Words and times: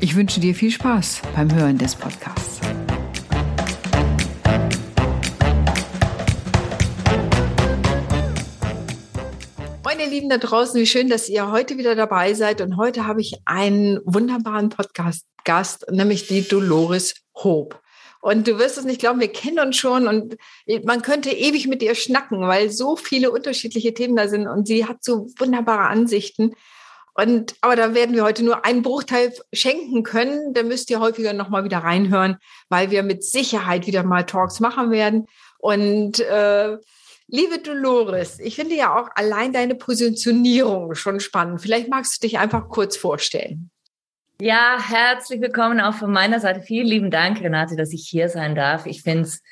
Ich 0.00 0.14
wünsche 0.14 0.40
dir 0.40 0.54
viel 0.54 0.70
Spaß 0.70 1.22
beim 1.34 1.54
Hören 1.54 1.78
des 1.78 1.94
Podcasts. 1.94 2.60
Ihr 10.06 10.12
Lieben 10.12 10.28
da 10.28 10.38
draußen, 10.38 10.80
wie 10.80 10.86
schön, 10.86 11.08
dass 11.08 11.28
ihr 11.28 11.50
heute 11.50 11.78
wieder 11.78 11.96
dabei 11.96 12.32
seid. 12.34 12.60
Und 12.60 12.76
heute 12.76 13.08
habe 13.08 13.20
ich 13.20 13.40
einen 13.44 13.98
wunderbaren 14.04 14.68
Podcast-Gast, 14.68 15.90
nämlich 15.90 16.28
die 16.28 16.46
Dolores 16.46 17.14
Hope. 17.34 17.76
Und 18.20 18.46
du 18.46 18.56
wirst 18.58 18.78
es 18.78 18.84
nicht 18.84 19.00
glauben, 19.00 19.18
wir 19.18 19.32
kennen 19.32 19.58
uns 19.58 19.76
schon 19.76 20.06
und 20.06 20.36
man 20.84 21.02
könnte 21.02 21.30
ewig 21.30 21.66
mit 21.66 21.82
ihr 21.82 21.96
schnacken, 21.96 22.40
weil 22.42 22.70
so 22.70 22.94
viele 22.94 23.32
unterschiedliche 23.32 23.94
Themen 23.94 24.14
da 24.14 24.28
sind 24.28 24.46
und 24.46 24.68
sie 24.68 24.84
hat 24.84 25.02
so 25.02 25.26
wunderbare 25.38 25.88
Ansichten. 25.88 26.52
Und, 27.16 27.54
aber 27.62 27.76
da 27.76 27.94
werden 27.94 28.14
wir 28.14 28.24
heute 28.24 28.44
nur 28.44 28.66
einen 28.66 28.82
Bruchteil 28.82 29.32
schenken 29.52 30.02
können. 30.02 30.52
Da 30.52 30.62
müsst 30.62 30.90
ihr 30.90 31.00
häufiger 31.00 31.32
nochmal 31.32 31.64
wieder 31.64 31.78
reinhören, 31.78 32.36
weil 32.68 32.90
wir 32.90 33.02
mit 33.02 33.24
Sicherheit 33.24 33.86
wieder 33.86 34.02
mal 34.02 34.24
Talks 34.24 34.60
machen 34.60 34.90
werden. 34.90 35.26
Und 35.58 36.20
äh, 36.20 36.76
liebe 37.26 37.58
Dolores, 37.58 38.38
ich 38.38 38.56
finde 38.56 38.74
ja 38.74 38.94
auch 38.94 39.08
allein 39.14 39.54
deine 39.54 39.74
Positionierung 39.76 40.94
schon 40.94 41.18
spannend. 41.20 41.62
Vielleicht 41.62 41.88
magst 41.88 42.22
du 42.22 42.26
dich 42.26 42.38
einfach 42.38 42.68
kurz 42.68 42.98
vorstellen. 42.98 43.70
Ja, 44.38 44.76
herzlich 44.78 45.40
willkommen 45.40 45.80
auch 45.80 45.94
von 45.94 46.12
meiner 46.12 46.40
Seite. 46.40 46.60
Vielen 46.60 46.86
lieben 46.86 47.10
Dank, 47.10 47.40
Renate, 47.40 47.76
dass 47.76 47.94
ich 47.94 48.06
hier 48.06 48.28
sein 48.28 48.54
darf. 48.54 48.84
Ich 48.84 49.02
finde 49.02 49.22
es 49.22 49.42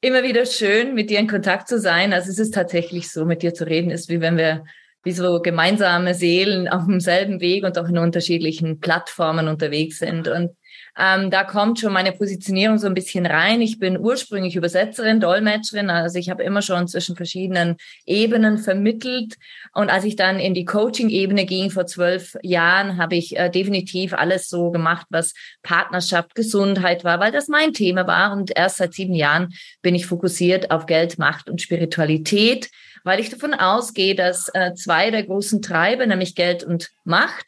immer 0.00 0.24
wieder 0.24 0.46
schön, 0.46 0.94
mit 0.94 1.10
dir 1.10 1.20
in 1.20 1.28
Kontakt 1.28 1.68
zu 1.68 1.78
sein. 1.78 2.12
Also 2.12 2.30
es 2.30 2.40
ist 2.40 2.54
tatsächlich 2.54 3.12
so, 3.12 3.24
mit 3.24 3.42
dir 3.42 3.54
zu 3.54 3.64
reden, 3.64 3.90
ist 3.90 4.08
wie 4.08 4.20
wenn 4.20 4.36
wir 4.36 4.64
wie 5.04 5.12
so 5.12 5.40
gemeinsame 5.40 6.14
Seelen 6.14 6.66
auf 6.66 6.86
demselben 6.86 7.40
Weg 7.40 7.64
und 7.64 7.78
auch 7.78 7.88
in 7.88 7.98
unterschiedlichen 7.98 8.80
Plattformen 8.80 9.48
unterwegs 9.48 9.98
sind. 9.98 10.28
Und 10.28 10.50
ähm, 10.98 11.30
da 11.30 11.44
kommt 11.44 11.80
schon 11.80 11.92
meine 11.92 12.12
Positionierung 12.12 12.78
so 12.78 12.86
ein 12.86 12.94
bisschen 12.94 13.26
rein. 13.26 13.60
Ich 13.60 13.78
bin 13.78 13.98
ursprünglich 13.98 14.54
Übersetzerin, 14.54 15.20
Dolmetscherin, 15.20 15.90
also 15.90 16.18
ich 16.18 16.30
habe 16.30 16.42
immer 16.44 16.62
schon 16.62 16.86
zwischen 16.86 17.16
verschiedenen 17.16 17.76
Ebenen 18.06 18.58
vermittelt. 18.58 19.34
Und 19.72 19.90
als 19.90 20.04
ich 20.04 20.16
dann 20.16 20.38
in 20.38 20.54
die 20.54 20.64
Coaching-Ebene 20.64 21.46
ging 21.46 21.70
vor 21.70 21.86
zwölf 21.86 22.36
Jahren, 22.42 22.96
habe 22.96 23.16
ich 23.16 23.36
äh, 23.36 23.50
definitiv 23.50 24.12
alles 24.12 24.48
so 24.48 24.70
gemacht, 24.70 25.06
was 25.10 25.34
Partnerschaft, 25.62 26.34
Gesundheit 26.34 27.02
war, 27.04 27.18
weil 27.18 27.32
das 27.32 27.48
mein 27.48 27.72
Thema 27.72 28.06
war. 28.06 28.32
Und 28.32 28.52
erst 28.56 28.76
seit 28.76 28.94
sieben 28.94 29.14
Jahren 29.14 29.52
bin 29.82 29.94
ich 29.94 30.06
fokussiert 30.06 30.70
auf 30.70 30.86
Geld, 30.86 31.18
Macht 31.18 31.50
und 31.50 31.60
Spiritualität 31.60 32.70
weil 33.06 33.20
ich 33.20 33.28
davon 33.28 33.52
ausgehe, 33.52 34.14
dass 34.14 34.48
äh, 34.54 34.72
zwei 34.72 35.10
der 35.10 35.24
großen 35.24 35.60
Treiber, 35.60 36.06
nämlich 36.06 36.34
Geld 36.34 36.64
und 36.64 36.90
Macht, 37.04 37.44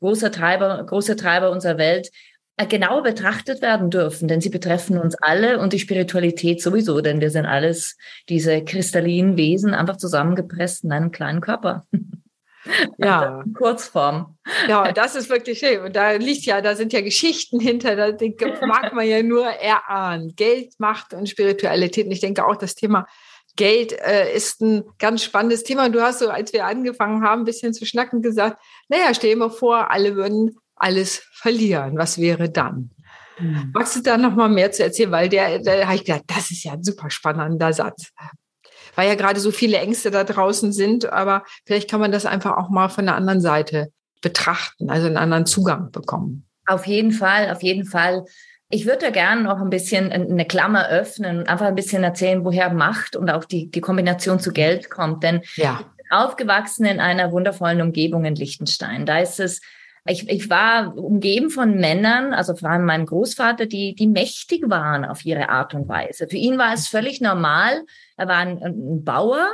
großer 0.00 0.30
Treiber, 0.30 0.84
große 0.84 1.16
Treiber 1.16 1.50
unserer 1.50 1.78
Welt, 1.78 2.10
äh, 2.58 2.66
genau 2.66 3.02
betrachtet 3.02 3.62
werden 3.62 3.88
dürfen, 3.88 4.26
denn 4.26 4.40
sie 4.40 4.50
betreffen 4.50 4.98
uns 4.98 5.14
alle 5.20 5.60
und 5.60 5.72
die 5.72 5.78
Spiritualität 5.78 6.60
sowieso, 6.60 7.00
denn 7.00 7.20
wir 7.20 7.30
sind 7.30 7.46
alles 7.46 7.96
diese 8.28 8.64
kristallinen 8.64 9.36
Wesen 9.36 9.74
einfach 9.74 9.96
zusammengepresst 9.96 10.82
in 10.84 10.92
einem 10.92 11.10
kleinen 11.10 11.40
Körper. 11.40 11.86
Ja. 12.98 13.44
Kurzform. 13.56 14.36
Ja, 14.68 14.92
das 14.92 15.14
ist 15.14 15.30
wirklich 15.30 15.60
schön. 15.60 15.80
Und 15.80 15.96
da 15.96 16.12
liegt 16.12 16.44
ja, 16.44 16.60
da 16.60 16.74
sind 16.74 16.92
ja 16.92 17.00
Geschichten 17.00 17.60
hinter, 17.60 17.96
da 17.96 18.12
mag 18.66 18.92
man 18.92 19.06
ja 19.06 19.22
nur 19.22 19.46
erahnen. 19.46 20.34
Geld, 20.36 20.74
Macht 20.78 21.14
und 21.14 21.30
Spiritualität. 21.30 22.04
Und 22.04 22.12
ich 22.12 22.20
denke 22.20 22.44
auch 22.44 22.56
das 22.56 22.74
Thema 22.74 23.06
Geld 23.56 23.92
äh, 23.92 24.34
ist 24.34 24.60
ein 24.60 24.84
ganz 24.98 25.24
spannendes 25.24 25.64
Thema. 25.64 25.88
Du 25.88 26.02
hast 26.02 26.18
so, 26.18 26.28
als 26.28 26.52
wir 26.52 26.66
angefangen 26.66 27.22
haben, 27.22 27.42
ein 27.42 27.46
bisschen 27.46 27.72
zu 27.72 27.86
schnacken, 27.86 28.20
gesagt, 28.20 28.62
naja, 28.88 29.14
stell 29.14 29.30
dir 29.30 29.36
mal 29.36 29.50
vor, 29.50 29.90
alle 29.90 30.14
würden 30.14 30.56
alles 30.80 31.22
verlieren. 31.32 31.96
Was 31.96 32.18
wäre 32.18 32.50
dann? 32.50 32.90
Mhm. 33.38 33.70
Magst 33.74 33.96
du 33.96 34.02
da 34.02 34.16
noch 34.16 34.34
mal 34.34 34.48
mehr 34.48 34.72
zu 34.72 34.82
erzählen? 34.82 35.10
Weil 35.10 35.28
der, 35.28 35.60
da 35.60 35.86
habe 35.86 35.96
ich 35.96 36.04
gedacht, 36.04 36.24
das 36.26 36.50
ist 36.50 36.64
ja 36.64 36.72
ein 36.72 36.82
super 36.82 37.10
spannender 37.10 37.72
Satz. 37.72 38.10
Weil 38.94 39.08
ja 39.08 39.14
gerade 39.14 39.40
so 39.40 39.50
viele 39.50 39.78
Ängste 39.78 40.10
da 40.10 40.24
draußen 40.24 40.72
sind, 40.72 41.12
aber 41.12 41.44
vielleicht 41.66 41.88
kann 41.88 42.00
man 42.00 42.10
das 42.10 42.26
einfach 42.26 42.56
auch 42.56 42.68
mal 42.68 42.88
von 42.88 43.06
der 43.06 43.14
anderen 43.14 43.40
Seite 43.40 43.92
betrachten, 44.20 44.90
also 44.90 45.06
einen 45.06 45.16
anderen 45.16 45.46
Zugang 45.46 45.92
bekommen. 45.92 46.48
Auf 46.66 46.86
jeden 46.86 47.12
Fall, 47.12 47.50
auf 47.50 47.62
jeden 47.62 47.84
Fall. 47.84 48.24
Ich 48.70 48.84
würde 48.84 48.98
da 48.98 49.10
gerne 49.10 49.42
noch 49.42 49.60
ein 49.60 49.70
bisschen 49.70 50.12
eine 50.12 50.44
Klammer 50.44 50.88
öffnen 50.88 51.38
und 51.38 51.48
einfach 51.48 51.66
ein 51.66 51.74
bisschen 51.74 52.04
erzählen, 52.04 52.44
woher 52.44 52.70
Macht 52.72 53.16
und 53.16 53.30
auch 53.30 53.44
die, 53.44 53.70
die 53.70 53.80
Kombination 53.80 54.40
zu 54.40 54.52
Geld 54.52 54.90
kommt. 54.90 55.22
Denn 55.22 55.42
ja. 55.54 55.78
ich 55.80 55.86
bin 55.86 56.06
aufgewachsen 56.10 56.84
in 56.84 57.00
einer 57.00 57.32
wundervollen 57.32 57.80
Umgebung 57.80 58.24
in 58.24 58.34
Liechtenstein. 58.34 59.06
Da 59.06 59.20
ist 59.20 59.40
es, 59.40 59.60
ich, 60.08 60.28
ich 60.28 60.50
war 60.50 60.96
umgeben 60.96 61.50
von 61.50 61.76
Männern, 61.76 62.32
also 62.32 62.56
vor 62.56 62.70
allem 62.70 62.84
meinem 62.84 63.06
Großvater, 63.06 63.66
die, 63.66 63.94
die 63.94 64.06
mächtig 64.06 64.68
waren 64.68 65.04
auf 65.04 65.24
ihre 65.24 65.48
Art 65.48 65.74
und 65.74 65.88
Weise. 65.88 66.28
Für 66.28 66.36
ihn 66.36 66.58
war 66.58 66.72
es 66.72 66.88
völlig 66.88 67.20
normal. 67.20 67.84
Er 68.16 68.28
war 68.28 68.36
ein, 68.36 68.62
ein 68.62 69.04
Bauer, 69.04 69.46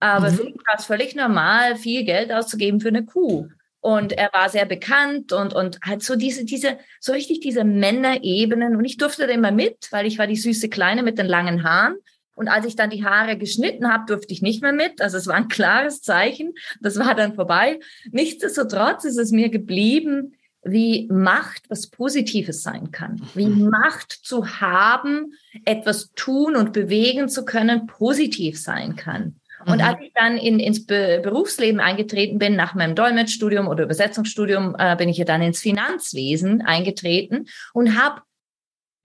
aber 0.00 0.30
mhm. 0.30 0.34
für 0.34 0.42
ihn 0.44 0.56
war 0.66 0.78
es 0.78 0.86
völlig 0.86 1.14
normal, 1.14 1.76
viel 1.76 2.04
Geld 2.04 2.32
auszugeben 2.32 2.80
für 2.80 2.88
eine 2.88 3.04
Kuh. 3.04 3.48
Und 3.80 4.12
er 4.12 4.30
war 4.32 4.48
sehr 4.48 4.66
bekannt 4.66 5.32
und, 5.32 5.54
und 5.54 5.78
hat 5.82 6.02
so 6.02 6.16
diese, 6.16 6.44
diese, 6.44 6.78
so 7.00 7.12
richtig 7.12 7.40
diese 7.40 7.64
Männerebenen. 7.64 8.76
Und 8.76 8.84
ich 8.84 8.96
durfte 8.96 9.26
da 9.26 9.32
immer 9.32 9.52
mit, 9.52 9.88
weil 9.90 10.06
ich 10.06 10.18
war 10.18 10.26
die 10.26 10.36
süße 10.36 10.68
Kleine 10.68 11.02
mit 11.02 11.18
den 11.18 11.26
langen 11.26 11.62
Haaren. 11.62 11.96
Und 12.38 12.46
als 12.46 12.66
ich 12.66 12.76
dann 12.76 12.90
die 12.90 13.04
Haare 13.04 13.36
geschnitten 13.36 13.92
habe, 13.92 14.04
durfte 14.06 14.32
ich 14.32 14.42
nicht 14.42 14.62
mehr 14.62 14.72
mit. 14.72 15.02
Also 15.02 15.16
es 15.16 15.26
war 15.26 15.34
ein 15.34 15.48
klares 15.48 16.02
Zeichen. 16.02 16.54
Das 16.80 16.96
war 16.96 17.16
dann 17.16 17.34
vorbei. 17.34 17.80
Nichtsdestotrotz 18.12 19.04
ist 19.04 19.18
es 19.18 19.32
mir 19.32 19.48
geblieben, 19.48 20.34
wie 20.62 21.08
Macht 21.10 21.64
was 21.68 21.88
Positives 21.88 22.62
sein 22.62 22.92
kann. 22.92 23.20
Wie 23.34 23.46
mhm. 23.46 23.70
Macht 23.70 24.12
zu 24.12 24.60
haben, 24.60 25.32
etwas 25.64 26.12
tun 26.14 26.54
und 26.54 26.72
bewegen 26.72 27.28
zu 27.28 27.44
können, 27.44 27.86
positiv 27.86 28.60
sein 28.60 28.94
kann. 28.94 29.40
Und 29.66 29.78
mhm. 29.78 29.84
als 29.84 29.98
ich 30.00 30.12
dann 30.14 30.36
in, 30.36 30.60
ins 30.60 30.86
Be 30.86 31.20
Berufsleben 31.22 31.80
eingetreten 31.80 32.38
bin, 32.38 32.54
nach 32.54 32.74
meinem 32.74 32.94
Dolmetschstudium 32.94 33.66
oder 33.66 33.82
Übersetzungsstudium, 33.82 34.76
äh, 34.78 34.94
bin 34.94 35.08
ich 35.08 35.16
ja 35.18 35.24
dann 35.24 35.42
ins 35.42 35.58
Finanzwesen 35.58 36.62
eingetreten 36.62 37.46
und 37.72 38.00
habe 38.00 38.22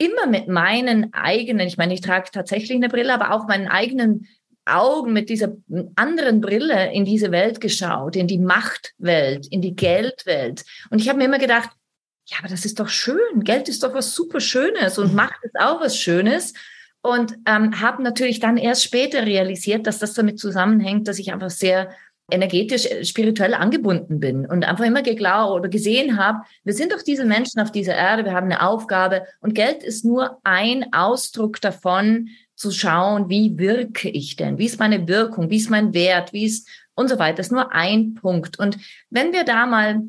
immer 0.06 0.28
mit 0.28 0.48
meinen 0.48 1.14
eigenen, 1.14 1.68
ich 1.68 1.78
meine, 1.78 1.94
ich 1.94 2.02
trage 2.02 2.30
tatsächlich 2.32 2.76
eine 2.76 2.90
Brille, 2.90 3.14
aber 3.14 3.32
auch 3.32 3.48
meinen 3.48 3.68
eigenen 3.68 4.28
Augen 4.66 5.14
mit 5.14 5.30
dieser 5.30 5.56
anderen 5.96 6.42
Brille 6.42 6.94
in 6.94 7.06
diese 7.06 7.32
Welt 7.32 7.60
geschaut, 7.60 8.16
in 8.16 8.28
die 8.28 8.38
Machtwelt, 8.38 9.48
in 9.48 9.62
die 9.62 9.76
Geldwelt. 9.76 10.64
Und 10.90 11.00
ich 11.00 11.10
habe 11.10 11.18
mir 11.18 11.26
immer 11.26 11.40
gedacht, 11.40 11.70
ja, 12.26 12.38
aber 12.40 12.48
das 12.48 12.64
ist 12.64 12.80
doch 12.80 12.88
schön. 12.88 13.44
Geld 13.44 13.68
ist 13.68 13.84
doch 13.84 13.94
was 13.94 14.16
super 14.16 14.40
Schönes 14.40 14.98
und 14.98 15.10
mhm. 15.10 15.16
Macht 15.16 15.44
ist 15.44 15.60
auch 15.60 15.82
was 15.82 15.98
Schönes 15.98 16.54
und 17.02 17.36
ähm, 17.46 17.82
habe 17.82 18.02
natürlich 18.02 18.40
dann 18.40 18.56
erst 18.56 18.84
später 18.84 19.26
realisiert, 19.26 19.86
dass 19.86 20.00
das 20.00 20.14
damit 20.14 20.40
zusammenhängt, 20.40 21.08
dass 21.08 21.20
ich 21.20 21.34
einfach 21.34 21.50
sehr 21.50 21.94
energetisch, 22.32 22.86
äh, 22.86 23.06
spirituell 23.06 23.54
angebunden 23.54 24.20
bin 24.20 24.46
und 24.46 24.66
einfach 24.66 24.86
immer 24.86 25.02
geglaubt 25.02 25.54
oder 25.54 25.70
gesehen 25.70 26.18
habe, 26.18 26.40
wir 26.64 26.74
sind 26.74 26.92
doch 26.92 27.02
diese 27.02 27.26
Menschen 27.26 27.60
auf 27.60 27.72
dieser 27.72 27.96
Erde, 27.96 28.26
wir 28.26 28.34
haben 28.34 28.46
eine 28.46 28.66
Aufgabe 28.66 29.24
und 29.42 29.56
Geld 29.56 29.84
ist 29.84 30.06
nur 30.06 30.40
ein 30.44 30.94
Ausdruck 30.94 31.62
davon, 31.62 32.30
zu 32.56 32.72
schauen, 32.72 33.30
wie 33.30 33.58
wirke 33.58 34.10
ich 34.10 34.36
denn, 34.36 34.58
wie 34.58 34.66
ist 34.66 34.80
meine 34.80 35.08
Wirkung, 35.08 35.50
wie 35.50 35.58
ist 35.58 35.70
mein 35.70 35.94
Wert, 35.94 36.34
wie 36.34 36.46
ist 36.46 36.68
und 36.96 37.10
so 37.10 37.20
weiter. 37.20 37.38
Das 37.38 37.48
ist 37.48 37.52
nur 37.52 37.74
ein 37.74 38.14
Punkt. 38.14 38.60
Und 38.60 38.78
wenn 39.10 39.34
wir 39.34 39.44
da 39.44 39.66
mal 39.66 40.02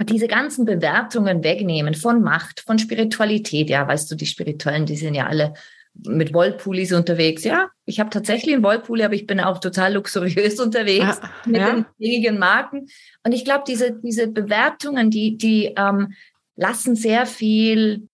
diese 0.00 0.28
ganzen 0.28 0.64
Bewertungen 0.64 1.44
wegnehmen 1.44 1.94
von 1.94 2.22
Macht, 2.22 2.60
von 2.60 2.78
Spiritualität, 2.78 3.70
ja, 3.70 3.86
weißt 3.86 4.10
du, 4.10 4.14
die 4.14 4.26
Spirituellen, 4.26 4.86
die 4.86 4.96
sind 4.96 5.14
ja 5.14 5.26
alle 5.26 5.54
mit 5.94 6.32
Wollpullis 6.32 6.92
unterwegs. 6.92 7.44
Ja, 7.44 7.68
ich 7.84 8.00
habe 8.00 8.10
tatsächlich 8.10 8.54
einen 8.54 8.64
Wollpulli, 8.64 9.04
aber 9.04 9.14
ich 9.14 9.26
bin 9.26 9.40
auch 9.40 9.58
total 9.58 9.94
luxuriös 9.94 10.58
unterwegs 10.60 11.20
ah, 11.20 11.30
mit 11.46 11.60
ja. 11.60 11.72
den 11.72 11.86
gängigen 11.98 12.38
Marken. 12.38 12.88
Und 13.24 13.32
ich 13.32 13.44
glaube, 13.44 13.64
diese, 13.66 13.92
diese 13.92 14.28
Bewertungen, 14.28 15.10
die, 15.10 15.36
die 15.36 15.74
ähm, 15.76 16.14
lassen 16.56 16.96
sehr 16.96 17.26
viel 17.26 18.08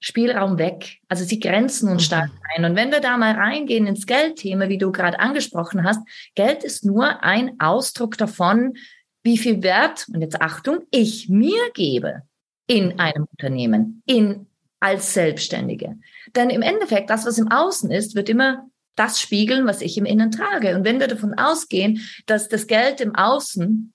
Spielraum 0.00 0.58
weg. 0.58 0.98
Also 1.08 1.24
sie 1.24 1.40
grenzen 1.40 1.88
uns 1.88 2.04
stark 2.04 2.30
mhm. 2.30 2.40
ein. 2.56 2.64
Und 2.70 2.76
wenn 2.76 2.90
wir 2.90 3.00
da 3.00 3.16
mal 3.16 3.32
reingehen 3.32 3.86
ins 3.86 4.06
Geldthema, 4.06 4.68
wie 4.68 4.78
du 4.78 4.92
gerade 4.92 5.18
angesprochen 5.18 5.84
hast, 5.84 6.00
Geld 6.34 6.64
ist 6.64 6.84
nur 6.84 7.22
ein 7.22 7.58
Ausdruck 7.58 8.18
davon, 8.18 8.74
wie 9.22 9.38
viel 9.38 9.62
Wert, 9.62 10.06
und 10.12 10.20
jetzt 10.20 10.40
Achtung, 10.40 10.80
ich 10.90 11.28
mir 11.28 11.70
gebe. 11.74 12.22
in 12.68 12.98
einem 12.98 13.26
Unternehmen, 13.30 14.02
in 14.06 14.46
als 14.86 15.14
Selbstständige. 15.14 15.98
Denn 16.36 16.48
im 16.48 16.62
Endeffekt, 16.62 17.10
das, 17.10 17.26
was 17.26 17.38
im 17.38 17.50
Außen 17.50 17.90
ist, 17.90 18.14
wird 18.14 18.28
immer 18.28 18.68
das 18.94 19.20
spiegeln, 19.20 19.66
was 19.66 19.82
ich 19.82 19.98
im 19.98 20.04
Innen 20.04 20.30
trage. 20.30 20.76
Und 20.76 20.84
wenn 20.84 21.00
wir 21.00 21.08
davon 21.08 21.34
ausgehen, 21.34 22.00
dass 22.26 22.48
das 22.48 22.68
Geld 22.68 23.00
im 23.00 23.16
Außen 23.16 23.92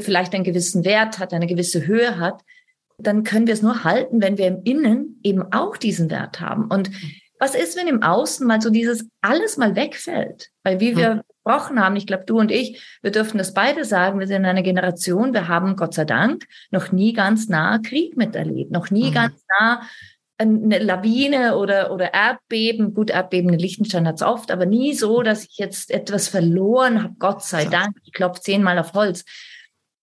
vielleicht 0.00 0.34
einen 0.34 0.44
gewissen 0.44 0.84
Wert 0.84 1.18
hat, 1.18 1.32
eine 1.32 1.46
gewisse 1.46 1.86
Höhe 1.86 2.18
hat, 2.18 2.42
dann 2.98 3.24
können 3.24 3.46
wir 3.46 3.54
es 3.54 3.62
nur 3.62 3.82
halten, 3.82 4.20
wenn 4.20 4.36
wir 4.36 4.46
im 4.46 4.62
Innen 4.64 5.20
eben 5.22 5.52
auch 5.52 5.78
diesen 5.78 6.10
Wert 6.10 6.38
haben. 6.40 6.66
Und 6.66 6.90
was 7.38 7.54
ist, 7.54 7.76
wenn 7.78 7.88
im 7.88 8.02
Außen 8.02 8.46
mal 8.46 8.60
so 8.60 8.68
dieses 8.70 9.08
alles 9.22 9.56
mal 9.56 9.74
wegfällt? 9.74 10.50
Weil 10.64 10.80
wie 10.80 10.96
wir 10.96 11.22
gesprochen 11.44 11.80
haben, 11.80 11.96
ich 11.96 12.06
glaube, 12.06 12.24
du 12.26 12.38
und 12.38 12.50
ich, 12.50 12.98
wir 13.02 13.10
dürfen 13.10 13.38
das 13.38 13.54
beide 13.54 13.84
sagen, 13.84 14.18
wir 14.18 14.26
sind 14.26 14.44
eine 14.44 14.62
Generation, 14.62 15.32
wir 15.32 15.48
haben 15.48 15.76
Gott 15.76 15.94
sei 15.94 16.04
Dank 16.04 16.46
noch 16.70 16.92
nie 16.92 17.12
ganz 17.12 17.48
nah 17.48 17.78
Krieg 17.78 18.16
miterlebt, 18.16 18.70
noch 18.70 18.90
nie 18.90 19.10
mhm. 19.10 19.14
ganz 19.14 19.44
nah 19.58 19.82
eine 20.38 20.78
Lawine 20.78 21.56
oder, 21.56 21.92
oder 21.92 22.12
Erdbeben. 22.12 22.94
Gut, 22.94 23.10
Erdbeben 23.10 23.52
in 23.52 23.58
Liechtenstein 23.58 24.06
hat 24.06 24.16
es 24.16 24.22
oft, 24.22 24.50
aber 24.50 24.66
nie 24.66 24.94
so, 24.94 25.22
dass 25.22 25.44
ich 25.44 25.56
jetzt 25.58 25.90
etwas 25.90 26.28
verloren 26.28 27.02
habe, 27.02 27.14
Gott 27.18 27.42
sei 27.42 27.64
Dank. 27.64 27.96
Ich 28.04 28.12
klopfe 28.12 28.42
zehnmal 28.42 28.78
auf 28.78 28.92
Holz. 28.92 29.24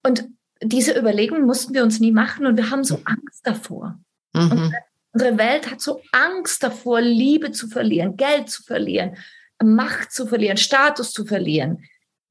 Und 0.06 0.28
diese 0.62 0.98
Überlegung 0.98 1.46
mussten 1.46 1.74
wir 1.74 1.84
uns 1.84 2.00
nie 2.00 2.12
machen 2.12 2.46
und 2.46 2.58
wir 2.58 2.70
haben 2.70 2.84
so 2.84 3.00
Angst 3.06 3.46
davor. 3.46 4.00
Mhm. 4.34 4.52
Unsere, 4.52 4.72
unsere 5.12 5.38
Welt 5.38 5.70
hat 5.70 5.82
so 5.82 6.02
Angst 6.12 6.64
davor, 6.64 7.02
Liebe 7.02 7.52
zu 7.52 7.68
verlieren, 7.68 8.18
Geld 8.18 8.50
zu 8.50 8.64
verlieren, 8.64 9.18
Macht 9.64 10.12
zu 10.12 10.28
verlieren, 10.28 10.58
Status 10.58 11.12
zu 11.12 11.26
verlieren. 11.26 11.84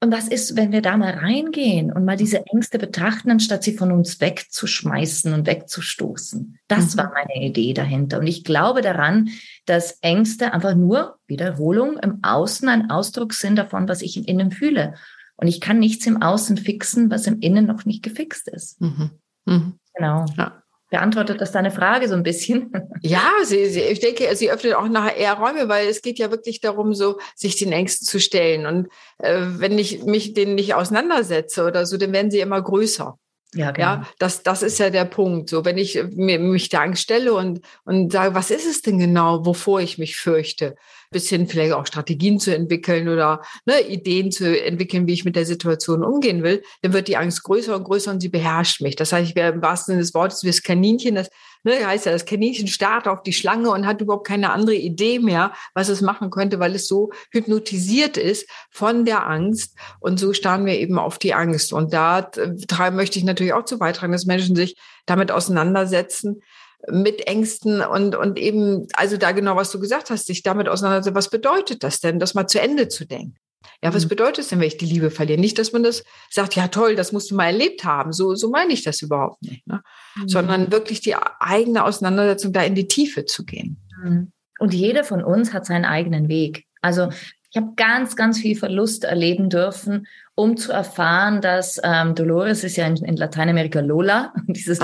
Und 0.03 0.11
was 0.11 0.27
ist, 0.27 0.57
wenn 0.57 0.73
wir 0.73 0.81
da 0.81 0.97
mal 0.97 1.13
reingehen 1.13 1.89
und 1.89 2.03
mal 2.03 2.17
diese 2.17 2.45
Ängste 2.47 2.77
betrachten, 2.77 3.31
anstatt 3.31 3.63
sie 3.63 3.77
von 3.77 3.89
uns 3.89 4.19
wegzuschmeißen 4.19 5.33
und 5.33 5.47
wegzustoßen? 5.47 6.59
Das 6.67 6.93
mhm. 6.93 6.99
war 6.99 7.13
meine 7.13 7.45
Idee 7.45 7.73
dahinter. 7.73 8.19
Und 8.19 8.27
ich 8.27 8.43
glaube 8.43 8.81
daran, 8.81 9.29
dass 9.65 9.99
Ängste 10.01 10.53
einfach 10.53 10.75
nur 10.75 11.19
Wiederholung 11.25 11.97
im 11.99 12.19
Außen 12.21 12.67
ein 12.67 12.89
Ausdruck 12.89 13.31
sind 13.33 13.55
davon, 13.55 13.87
was 13.87 14.01
ich 14.01 14.17
im 14.17 14.25
Innen 14.25 14.51
fühle. 14.51 14.95
Und 15.37 15.47
ich 15.47 15.61
kann 15.61 15.79
nichts 15.79 16.05
im 16.05 16.21
Außen 16.21 16.57
fixen, 16.57 17.09
was 17.09 17.25
im 17.25 17.39
Innen 17.39 17.65
noch 17.65 17.85
nicht 17.85 18.03
gefixt 18.03 18.49
ist. 18.49 18.81
Mhm. 18.81 19.11
Mhm. 19.45 19.79
Genau. 19.95 20.25
Ja 20.37 20.62
beantwortet 20.93 21.41
das 21.41 21.51
deine 21.51 21.71
Frage 21.71 22.07
so 22.07 22.13
ein 22.13 22.23
bisschen? 22.23 22.71
Ja, 23.05 23.31
sie, 23.43 23.65
sie, 23.65 23.81
ich 23.81 23.99
denke, 23.99 24.33
sie 24.33 24.49
öffnet 24.49 24.75
auch 24.75 24.87
nachher 24.87 25.17
eher 25.17 25.33
Räume, 25.33 25.67
weil 25.67 25.89
es 25.89 26.01
geht 26.01 26.19
ja 26.19 26.31
wirklich 26.31 26.61
darum, 26.61 26.93
so 26.93 27.19
sich 27.35 27.57
den 27.57 27.73
Ängsten 27.73 28.07
zu 28.07 28.17
stellen. 28.21 28.65
Und 28.65 28.87
äh, 29.17 29.41
wenn 29.41 29.77
ich 29.77 30.03
mich 30.05 30.33
denen 30.33 30.55
nicht 30.55 30.73
auseinandersetze 30.73 31.65
oder 31.65 31.85
so, 31.85 31.97
dann 31.97 32.13
werden 32.13 32.31
sie 32.31 32.39
immer 32.39 32.61
größer. 32.61 33.17
Ja, 33.55 33.71
genau. 33.71 33.87
ja 33.87 34.07
das, 34.19 34.43
das 34.43 34.63
ist 34.63 34.79
ja 34.79 34.89
der 34.89 35.03
Punkt. 35.03 35.49
So, 35.49 35.65
wenn 35.65 35.77
ich 35.77 36.01
mir, 36.11 36.39
mich 36.39 36.69
da 36.69 36.79
Angst 36.79 37.03
stelle 37.03 37.33
und, 37.33 37.59
und 37.83 38.13
sage, 38.13 38.35
was 38.35 38.51
ist 38.51 38.65
es 38.65 38.81
denn 38.81 38.99
genau, 38.99 39.45
wovor 39.45 39.81
ich 39.81 39.97
mich 39.97 40.15
fürchte? 40.15 40.75
Bis 41.13 41.29
hin 41.29 41.47
vielleicht 41.47 41.71
auch 41.73 41.85
Strategien 41.87 42.39
zu 42.39 42.53
entwickeln 42.53 43.07
oder 43.07 43.41
ne, 43.65 43.79
Ideen 43.87 44.31
zu 44.31 44.61
entwickeln, 44.61 45.07
wie 45.07 45.13
ich 45.13 45.23
mit 45.23 45.35
der 45.35 45.45
Situation 45.45 46.03
umgehen 46.03 46.43
will, 46.43 46.61
dann 46.81 46.91
wird 46.91 47.07
die 47.07 47.15
Angst 47.15 47.43
größer 47.43 47.75
und 47.75 47.85
größer 47.85 48.11
und 48.11 48.19
sie 48.19 48.29
beherrscht 48.29 48.81
mich. 48.81 48.95
Das 48.95 49.13
heißt, 49.13 49.29
ich 49.29 49.35
wäre 49.35 49.53
im 49.53 49.61
wahrsten 49.61 49.93
Sinne 49.93 50.01
des 50.01 50.13
Wortes 50.13 50.43
wie 50.43 50.47
das 50.47 50.63
Kaninchen, 50.63 51.15
das 51.15 51.29
ne, 51.63 51.85
heißt 51.85 52.05
ja, 52.05 52.11
das 52.11 52.25
Kaninchen 52.25 52.67
starrt 52.67 53.07
auf 53.07 53.23
die 53.23 53.33
Schlange 53.33 53.69
und 53.69 53.85
hat 53.85 54.01
überhaupt 54.01 54.27
keine 54.27 54.51
andere 54.51 54.75
Idee 54.75 55.19
mehr, 55.19 55.53
was 55.73 55.89
es 55.89 56.01
machen 56.01 56.29
könnte, 56.29 56.59
weil 56.59 56.75
es 56.75 56.87
so 56.87 57.11
hypnotisiert 57.31 58.17
ist 58.17 58.49
von 58.69 59.05
der 59.05 59.27
Angst. 59.27 59.77
Und 59.99 60.19
so 60.19 60.33
starren 60.33 60.65
wir 60.65 60.77
eben 60.79 60.99
auf 60.99 61.17
die 61.17 61.33
Angst. 61.33 61.73
Und 61.73 61.93
da 61.93 62.31
äh, 62.35 62.91
möchte 62.91 63.19
ich 63.19 63.25
natürlich 63.25 63.53
auch 63.53 63.65
zu 63.65 63.77
beitragen, 63.77 64.11
dass 64.11 64.25
Menschen 64.25 64.55
sich 64.55 64.75
damit 65.05 65.31
auseinandersetzen 65.31 66.41
mit 66.89 67.27
Ängsten 67.27 67.81
und, 67.81 68.15
und 68.15 68.37
eben, 68.37 68.87
also 68.93 69.17
da 69.17 69.31
genau, 69.31 69.55
was 69.55 69.71
du 69.71 69.79
gesagt 69.79 70.09
hast, 70.09 70.27
sich 70.27 70.43
damit 70.43 70.67
auseinandersetzen, 70.67 71.15
was 71.15 71.29
bedeutet 71.29 71.83
das 71.83 71.99
denn, 71.99 72.19
das 72.19 72.33
mal 72.33 72.47
zu 72.47 72.59
Ende 72.59 72.87
zu 72.87 73.05
denken? 73.05 73.35
Ja, 73.81 73.93
was 73.93 74.05
mhm. 74.05 74.09
bedeutet 74.09 74.39
es 74.39 74.47
denn, 74.49 74.59
wenn 74.59 74.67
ich 74.67 74.77
die 74.77 74.85
Liebe 74.85 75.11
verliere? 75.11 75.39
Nicht, 75.39 75.59
dass 75.59 75.73
man 75.73 75.83
das 75.83 76.03
sagt, 76.29 76.55
ja 76.55 76.67
toll, 76.67 76.95
das 76.95 77.11
musst 77.11 77.31
du 77.31 77.35
mal 77.35 77.47
erlebt 77.47 77.83
haben. 77.83 78.13
So, 78.13 78.35
so 78.35 78.49
meine 78.49 78.73
ich 78.73 78.83
das 78.83 79.01
überhaupt 79.01 79.41
nicht. 79.41 79.65
Ne? 79.67 79.81
Mhm. 80.15 80.27
Sondern 80.27 80.71
wirklich 80.71 81.01
die 81.01 81.15
eigene 81.15 81.83
Auseinandersetzung 81.83 82.53
da 82.53 82.63
in 82.63 82.75
die 82.75 82.87
Tiefe 82.87 83.25
zu 83.25 83.45
gehen. 83.45 83.77
Mhm. 84.03 84.31
Und 84.59 84.73
jeder 84.73 85.03
von 85.03 85.23
uns 85.23 85.53
hat 85.53 85.65
seinen 85.65 85.85
eigenen 85.85 86.29
Weg. 86.29 86.65
Also 86.81 87.09
ich 87.51 87.57
habe 87.57 87.73
ganz, 87.75 88.15
ganz 88.15 88.39
viel 88.39 88.55
Verlust 88.55 89.03
erleben 89.03 89.49
dürfen, 89.49 90.07
um 90.35 90.57
zu 90.57 90.71
erfahren, 90.71 91.41
dass 91.41 91.79
ähm, 91.83 92.15
Dolores 92.15 92.63
ist 92.63 92.77
ja 92.77 92.87
in, 92.87 92.95
in 92.97 93.15
Lateinamerika 93.15 93.79
Lola, 93.79 94.33
dieses 94.47 94.79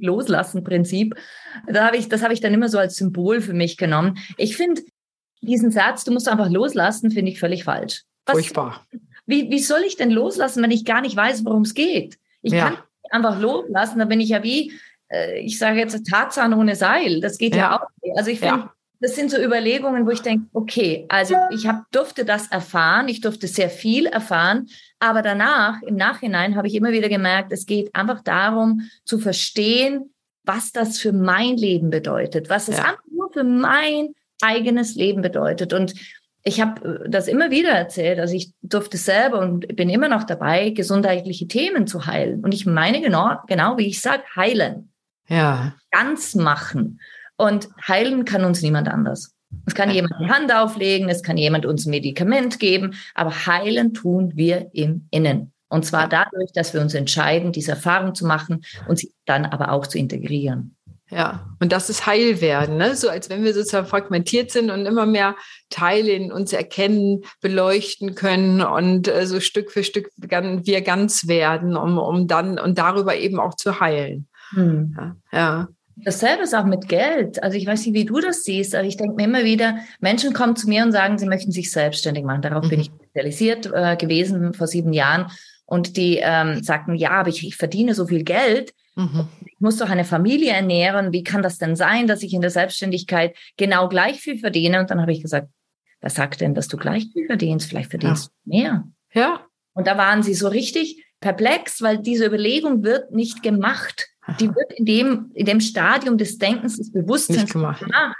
Loslassen-Prinzip. 0.00 1.14
Da 1.66 1.86
habe 1.86 1.96
ich, 1.96 2.08
das 2.08 2.22
habe 2.22 2.34
ich 2.34 2.40
dann 2.40 2.54
immer 2.54 2.68
so 2.68 2.78
als 2.78 2.96
Symbol 2.96 3.40
für 3.40 3.54
mich 3.54 3.76
genommen. 3.76 4.18
Ich 4.36 4.56
finde, 4.56 4.82
diesen 5.40 5.70
Satz, 5.70 6.04
du 6.04 6.12
musst 6.12 6.28
einfach 6.28 6.50
loslassen, 6.50 7.10
finde 7.10 7.30
ich 7.30 7.40
völlig 7.40 7.64
falsch. 7.64 8.02
Was, 8.26 8.34
Furchtbar. 8.34 8.86
Wie, 9.26 9.50
wie 9.50 9.60
soll 9.60 9.82
ich 9.86 9.96
denn 9.96 10.10
loslassen, 10.10 10.62
wenn 10.62 10.70
ich 10.70 10.84
gar 10.84 11.00
nicht 11.00 11.16
weiß, 11.16 11.44
worum 11.44 11.62
es 11.62 11.74
geht? 11.74 12.18
Ich 12.42 12.52
ja. 12.52 12.70
kann 12.70 12.78
einfach 13.10 13.40
loslassen, 13.40 13.98
da 13.98 14.04
bin 14.04 14.20
ich 14.20 14.30
ja 14.30 14.42
wie, 14.42 14.72
äh, 15.08 15.40
ich 15.40 15.58
sage 15.58 15.78
jetzt 15.78 16.08
Tarzan 16.08 16.54
ohne 16.54 16.76
Seil. 16.76 17.20
Das 17.20 17.38
geht 17.38 17.54
ja, 17.54 17.58
ja 17.58 17.80
auch. 17.80 18.16
Also 18.16 18.30
ich 18.30 18.40
finde, 18.40 18.56
ja. 18.56 18.72
Das 19.00 19.14
sind 19.14 19.30
so 19.30 19.36
Überlegungen, 19.42 20.06
wo 20.06 20.10
ich 20.10 20.22
denke, 20.22 20.46
okay, 20.52 21.06
also 21.08 21.36
ich 21.50 21.66
hab, 21.66 21.90
durfte 21.92 22.24
das 22.24 22.48
erfahren, 22.48 23.08
ich 23.08 23.20
durfte 23.20 23.46
sehr 23.46 23.70
viel 23.70 24.06
erfahren, 24.06 24.68
aber 24.98 25.22
danach, 25.22 25.82
im 25.82 25.96
Nachhinein, 25.96 26.56
habe 26.56 26.66
ich 26.66 26.74
immer 26.74 26.92
wieder 26.92 27.08
gemerkt, 27.08 27.52
es 27.52 27.66
geht 27.66 27.94
einfach 27.94 28.22
darum 28.22 28.82
zu 29.04 29.18
verstehen, 29.18 30.14
was 30.44 30.72
das 30.72 30.98
für 30.98 31.12
mein 31.12 31.56
Leben 31.56 31.90
bedeutet, 31.90 32.48
was 32.48 32.68
es 32.68 32.78
einfach 32.78 33.02
nur 33.10 33.30
für 33.32 33.44
mein 33.44 34.14
eigenes 34.40 34.94
Leben 34.94 35.22
bedeutet. 35.22 35.72
Und 35.72 35.94
ich 36.44 36.60
habe 36.60 37.02
äh, 37.04 37.10
das 37.10 37.28
immer 37.28 37.50
wieder 37.50 37.70
erzählt, 37.70 38.20
also 38.20 38.34
ich 38.34 38.52
durfte 38.62 38.96
selber 38.96 39.40
und 39.40 39.76
bin 39.76 39.90
immer 39.90 40.08
noch 40.08 40.24
dabei, 40.24 40.70
gesundheitliche 40.70 41.48
Themen 41.48 41.86
zu 41.86 42.06
heilen. 42.06 42.44
Und 42.44 42.54
ich 42.54 42.64
meine 42.64 43.00
genau, 43.00 43.36
genau 43.48 43.76
wie 43.76 43.88
ich 43.88 44.00
sage, 44.00 44.22
heilen. 44.34 44.92
Ja. 45.28 45.74
Ganz 45.90 46.36
machen. 46.36 47.00
Und 47.36 47.68
heilen 47.86 48.24
kann 48.24 48.44
uns 48.44 48.62
niemand 48.62 48.88
anders. 48.88 49.34
Es 49.66 49.74
kann 49.74 49.90
jemand 49.90 50.14
die 50.20 50.30
Hand 50.30 50.52
auflegen, 50.52 51.08
es 51.08 51.22
kann 51.22 51.36
jemand 51.36 51.66
uns 51.66 51.86
ein 51.86 51.90
Medikament 51.90 52.58
geben, 52.58 52.94
aber 53.14 53.30
heilen 53.46 53.94
tun 53.94 54.32
wir 54.34 54.70
im 54.72 55.06
Innen. 55.10 55.52
Und 55.68 55.84
zwar 55.84 56.08
dadurch, 56.08 56.52
dass 56.52 56.74
wir 56.74 56.80
uns 56.80 56.94
entscheiden, 56.94 57.52
diese 57.52 57.72
Erfahrung 57.72 58.14
zu 58.14 58.26
machen 58.26 58.64
und 58.88 58.98
sie 58.98 59.12
dann 59.24 59.44
aber 59.44 59.72
auch 59.72 59.86
zu 59.86 59.98
integrieren. 59.98 60.76
Ja, 61.08 61.46
und 61.60 61.70
das 61.70 61.88
ist 61.88 62.06
Heilwerden, 62.06 62.78
ne? 62.78 62.96
so 62.96 63.08
als 63.08 63.30
wenn 63.30 63.44
wir 63.44 63.54
sozusagen 63.54 63.86
fragmentiert 63.86 64.50
sind 64.50 64.70
und 64.70 64.86
immer 64.86 65.06
mehr 65.06 65.36
Teile 65.70 66.10
in 66.10 66.32
uns 66.32 66.52
erkennen, 66.52 67.22
beleuchten 67.40 68.16
können 68.16 68.60
und 68.60 69.06
äh, 69.06 69.24
so 69.24 69.38
Stück 69.38 69.70
für 69.70 69.84
Stück 69.84 70.10
wir 70.16 70.80
ganz 70.80 71.28
werden, 71.28 71.76
um, 71.76 71.98
um 71.98 72.26
dann 72.26 72.58
und 72.58 72.78
darüber 72.78 73.14
eben 73.14 73.38
auch 73.38 73.54
zu 73.54 73.78
heilen. 73.78 74.26
Hm. 74.50 74.96
Ja, 74.98 75.16
ja. 75.32 75.68
Dasselbe 75.96 76.42
ist 76.42 76.54
auch 76.54 76.66
mit 76.66 76.88
Geld. 76.88 77.42
Also 77.42 77.56
ich 77.56 77.66
weiß 77.66 77.86
nicht, 77.86 77.94
wie 77.94 78.04
du 78.04 78.20
das 78.20 78.44
siehst, 78.44 78.74
aber 78.74 78.86
ich 78.86 78.98
denke 78.98 79.14
mir 79.16 79.24
immer 79.24 79.44
wieder, 79.44 79.78
Menschen 80.00 80.34
kommen 80.34 80.54
zu 80.54 80.68
mir 80.68 80.84
und 80.84 80.92
sagen, 80.92 81.18
sie 81.18 81.26
möchten 81.26 81.52
sich 81.52 81.72
selbstständig 81.72 82.22
machen. 82.22 82.42
Darauf 82.42 82.64
mhm. 82.64 82.68
bin 82.68 82.80
ich 82.80 82.86
spezialisiert 82.86 83.70
äh, 83.72 83.96
gewesen 83.96 84.52
vor 84.52 84.66
sieben 84.66 84.92
Jahren. 84.92 85.30
Und 85.64 85.96
die 85.96 86.20
ähm, 86.22 86.62
sagten, 86.62 86.94
ja, 86.94 87.10
aber 87.12 87.30
ich, 87.30 87.46
ich 87.46 87.56
verdiene 87.56 87.94
so 87.94 88.06
viel 88.06 88.24
Geld. 88.24 88.74
Mhm. 88.94 89.28
Ich 89.46 89.58
muss 89.58 89.78
doch 89.78 89.88
eine 89.88 90.04
Familie 90.04 90.52
ernähren. 90.52 91.12
Wie 91.12 91.24
kann 91.24 91.42
das 91.42 91.58
denn 91.58 91.76
sein, 91.76 92.06
dass 92.06 92.22
ich 92.22 92.34
in 92.34 92.42
der 92.42 92.50
Selbstständigkeit 92.50 93.34
genau 93.56 93.88
gleich 93.88 94.20
viel 94.20 94.38
verdiene? 94.38 94.80
Und 94.80 94.90
dann 94.90 95.00
habe 95.00 95.12
ich 95.12 95.22
gesagt, 95.22 95.48
wer 96.00 96.10
sagt 96.10 96.42
denn, 96.42 96.54
dass 96.54 96.68
du 96.68 96.76
gleich 96.76 97.06
viel 97.12 97.26
verdienst? 97.26 97.68
Vielleicht 97.68 97.90
verdienst 97.90 98.28
du 98.44 98.50
mehr. 98.50 98.84
Ja. 99.12 99.46
Und 99.72 99.86
da 99.86 99.96
waren 99.96 100.22
sie 100.22 100.34
so 100.34 100.48
richtig 100.48 101.04
perplex, 101.20 101.80
weil 101.80 101.98
diese 101.98 102.26
Überlegung 102.26 102.84
wird 102.84 103.12
nicht 103.12 103.42
gemacht. 103.42 104.08
Die 104.40 104.48
wird 104.48 104.72
in 104.74 104.84
dem, 104.84 105.30
in 105.34 105.46
dem 105.46 105.60
Stadium 105.60 106.18
des 106.18 106.38
Denkens, 106.38 106.76
des 106.76 106.92
Bewusstseins 106.92 107.42
nicht 107.42 107.52
gemacht. 107.52 107.80
gemacht. 107.80 108.16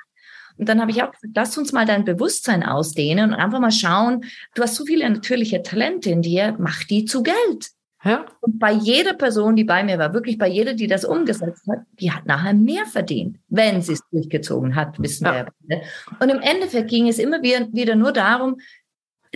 Und 0.58 0.68
dann 0.68 0.80
habe 0.80 0.90
ich 0.90 1.02
auch 1.02 1.10
gesagt, 1.10 1.34
lass 1.34 1.58
uns 1.58 1.72
mal 1.72 1.84
dein 1.84 2.04
Bewusstsein 2.04 2.62
ausdehnen 2.62 3.32
und 3.32 3.36
einfach 3.36 3.60
mal 3.60 3.72
schauen, 3.72 4.25
du 4.54 4.62
hast 4.62 4.76
so 4.76 4.86
viele 4.86 5.08
natürliche 5.08 5.62
Talente 5.62 6.10
in 6.10 6.22
dir, 6.22 6.56
mach 6.58 6.84
die 6.84 7.04
zu 7.04 7.22
Geld. 7.22 7.70
Ja. 8.04 8.25
Und 8.40 8.58
bei 8.58 8.72
jeder 8.72 9.14
Person, 9.14 9.56
die 9.56 9.64
bei 9.64 9.82
mir 9.82 9.98
war, 9.98 10.14
wirklich 10.14 10.38
bei 10.38 10.48
jeder, 10.48 10.75
die 10.75 10.86
das 10.86 11.04
umgesetzt 11.04 11.66
hat, 11.68 11.80
die 11.98 12.12
hat 12.12 12.25
nachher 12.25 12.54
mehr 12.54 12.86
verdient, 12.86 13.38
wenn 13.48 13.82
sie 13.82 13.94
es 13.94 14.00
durchgezogen 14.12 14.76
hat, 14.76 15.00
wissen 15.00 15.25
ja. 15.25 15.46
wir. 15.66 15.82
Und 16.20 16.28
im 16.28 16.40
Endeffekt 16.40 16.88
ging 16.88 17.08
es 17.08 17.18
immer 17.18 17.42
wieder, 17.42 17.66
wieder 17.72 17.96
nur 17.96 18.12
darum, 18.12 18.58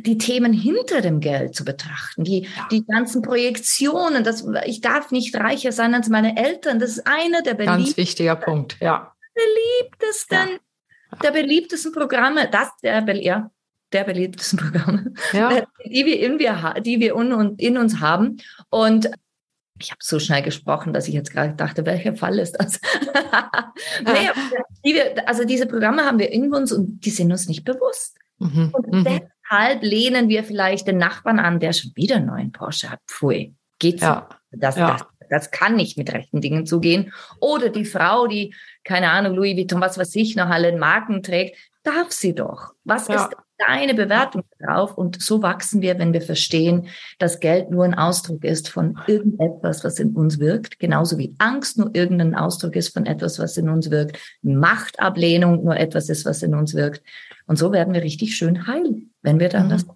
die 0.02 0.18
Themen 0.18 0.52
hinter 0.52 1.00
dem 1.00 1.20
Geld 1.20 1.54
zu 1.54 1.64
betrachten, 1.64 2.24
die, 2.24 2.42
ja. 2.42 2.68
die 2.70 2.84
ganzen 2.84 3.22
Projektionen, 3.22 4.24
das, 4.24 4.44
ich 4.66 4.80
darf 4.80 5.10
nicht 5.10 5.36
reicher 5.36 5.72
sein 5.72 5.94
als 5.94 6.08
meine 6.08 6.36
Eltern, 6.36 6.78
das 6.78 6.90
ist 6.90 7.06
einer 7.06 7.42
der 7.42 7.54
beliebtesten. 7.54 7.84
Ganz 7.84 7.96
wichtiger 7.96 8.36
Punkt, 8.36 8.76
ja. 8.80 9.12
Beliebtesten, 9.34 10.58
ja. 11.12 11.18
der 11.22 11.30
beliebtesten 11.32 11.92
Programme, 11.92 12.48
das, 12.50 12.68
der, 12.82 13.04
ja, 13.16 13.50
der 13.92 14.04
beliebtesten 14.04 14.58
Programme, 14.58 15.12
ja. 15.32 15.62
die 15.84 16.06
wir 16.06 16.20
in, 16.20 16.38
wir, 16.38 16.74
die 16.80 17.00
wir 17.00 17.14
in 17.58 17.78
uns 17.78 18.00
haben. 18.00 18.38
Und 18.68 19.10
Ich 19.80 19.90
habe 19.90 20.00
so 20.02 20.18
schnell 20.18 20.42
gesprochen, 20.42 20.92
dass 20.92 21.08
ich 21.08 21.14
jetzt 21.14 21.32
gerade 21.32 21.54
dachte, 21.54 21.86
welcher 21.86 22.14
Fall 22.14 22.38
ist 22.38 22.52
das? 22.52 22.80
nee, 24.04 24.30
die 24.84 25.00
also 25.26 25.44
diese 25.44 25.66
Programme 25.66 26.04
haben 26.04 26.18
wir 26.18 26.30
in 26.30 26.52
uns 26.52 26.70
und 26.72 27.04
die 27.04 27.10
sind 27.10 27.32
uns 27.32 27.48
nicht 27.48 27.64
bewusst. 27.64 28.18
Mhm. 28.38 28.70
Und 28.72 28.92
mhm. 28.92 29.20
Deshalb 29.50 29.82
lehnen 29.82 30.28
wir 30.28 30.44
vielleicht 30.44 30.86
den 30.86 30.98
Nachbarn 30.98 31.38
an, 31.38 31.60
der 31.60 31.72
schon 31.72 31.92
wieder 31.94 32.16
einen 32.16 32.26
neuen 32.26 32.52
Porsche 32.52 32.90
hat. 32.90 33.00
Pfui, 33.06 33.54
geht's 33.78 34.02
ja. 34.02 34.28
Das, 34.52 34.76
ja. 34.76 34.92
das, 34.92 35.06
das 35.28 35.50
kann 35.50 35.76
nicht 35.76 35.96
mit 35.96 36.12
rechten 36.12 36.40
Dingen 36.40 36.66
zugehen. 36.66 37.12
Oder 37.40 37.68
die 37.68 37.84
Frau, 37.84 38.26
die, 38.26 38.54
keine 38.84 39.10
Ahnung, 39.10 39.34
Louis 39.34 39.56
Vuitton, 39.56 39.80
was 39.80 39.98
weiß 39.98 40.14
ich, 40.16 40.34
noch 40.36 40.48
alle 40.48 40.76
Marken 40.76 41.22
trägt, 41.22 41.56
darf 41.84 42.10
sie 42.10 42.34
doch. 42.34 42.72
Was 42.84 43.08
ja. 43.08 43.14
ist 43.14 43.36
deine 43.58 43.94
Bewertung 43.94 44.42
drauf? 44.58 44.98
Und 44.98 45.22
so 45.22 45.40
wachsen 45.42 45.82
wir, 45.82 45.98
wenn 45.98 46.12
wir 46.12 46.20
verstehen, 46.20 46.88
dass 47.18 47.40
Geld 47.40 47.70
nur 47.70 47.84
ein 47.84 47.94
Ausdruck 47.94 48.44
ist 48.44 48.68
von 48.68 48.98
irgendetwas, 49.06 49.84
was 49.84 49.98
in 49.98 50.14
uns 50.14 50.40
wirkt. 50.40 50.78
Genauso 50.80 51.16
wie 51.16 51.34
Angst 51.38 51.78
nur 51.78 51.94
irgendein 51.94 52.34
Ausdruck 52.34 52.74
ist 52.74 52.92
von 52.92 53.06
etwas, 53.06 53.38
was 53.38 53.56
in 53.56 53.68
uns 53.68 53.90
wirkt. 53.90 54.18
Machtablehnung 54.42 55.62
nur 55.62 55.76
etwas 55.76 56.08
ist, 56.08 56.24
was 56.26 56.42
in 56.42 56.54
uns 56.54 56.74
wirkt. 56.74 57.02
Und 57.46 57.56
so 57.56 57.72
werden 57.72 57.94
wir 57.94 58.02
richtig 58.02 58.36
schön 58.36 58.66
heil, 58.66 59.02
wenn 59.22 59.38
wir 59.38 59.48
dann 59.48 59.66
mhm. 59.66 59.70
das 59.70 59.86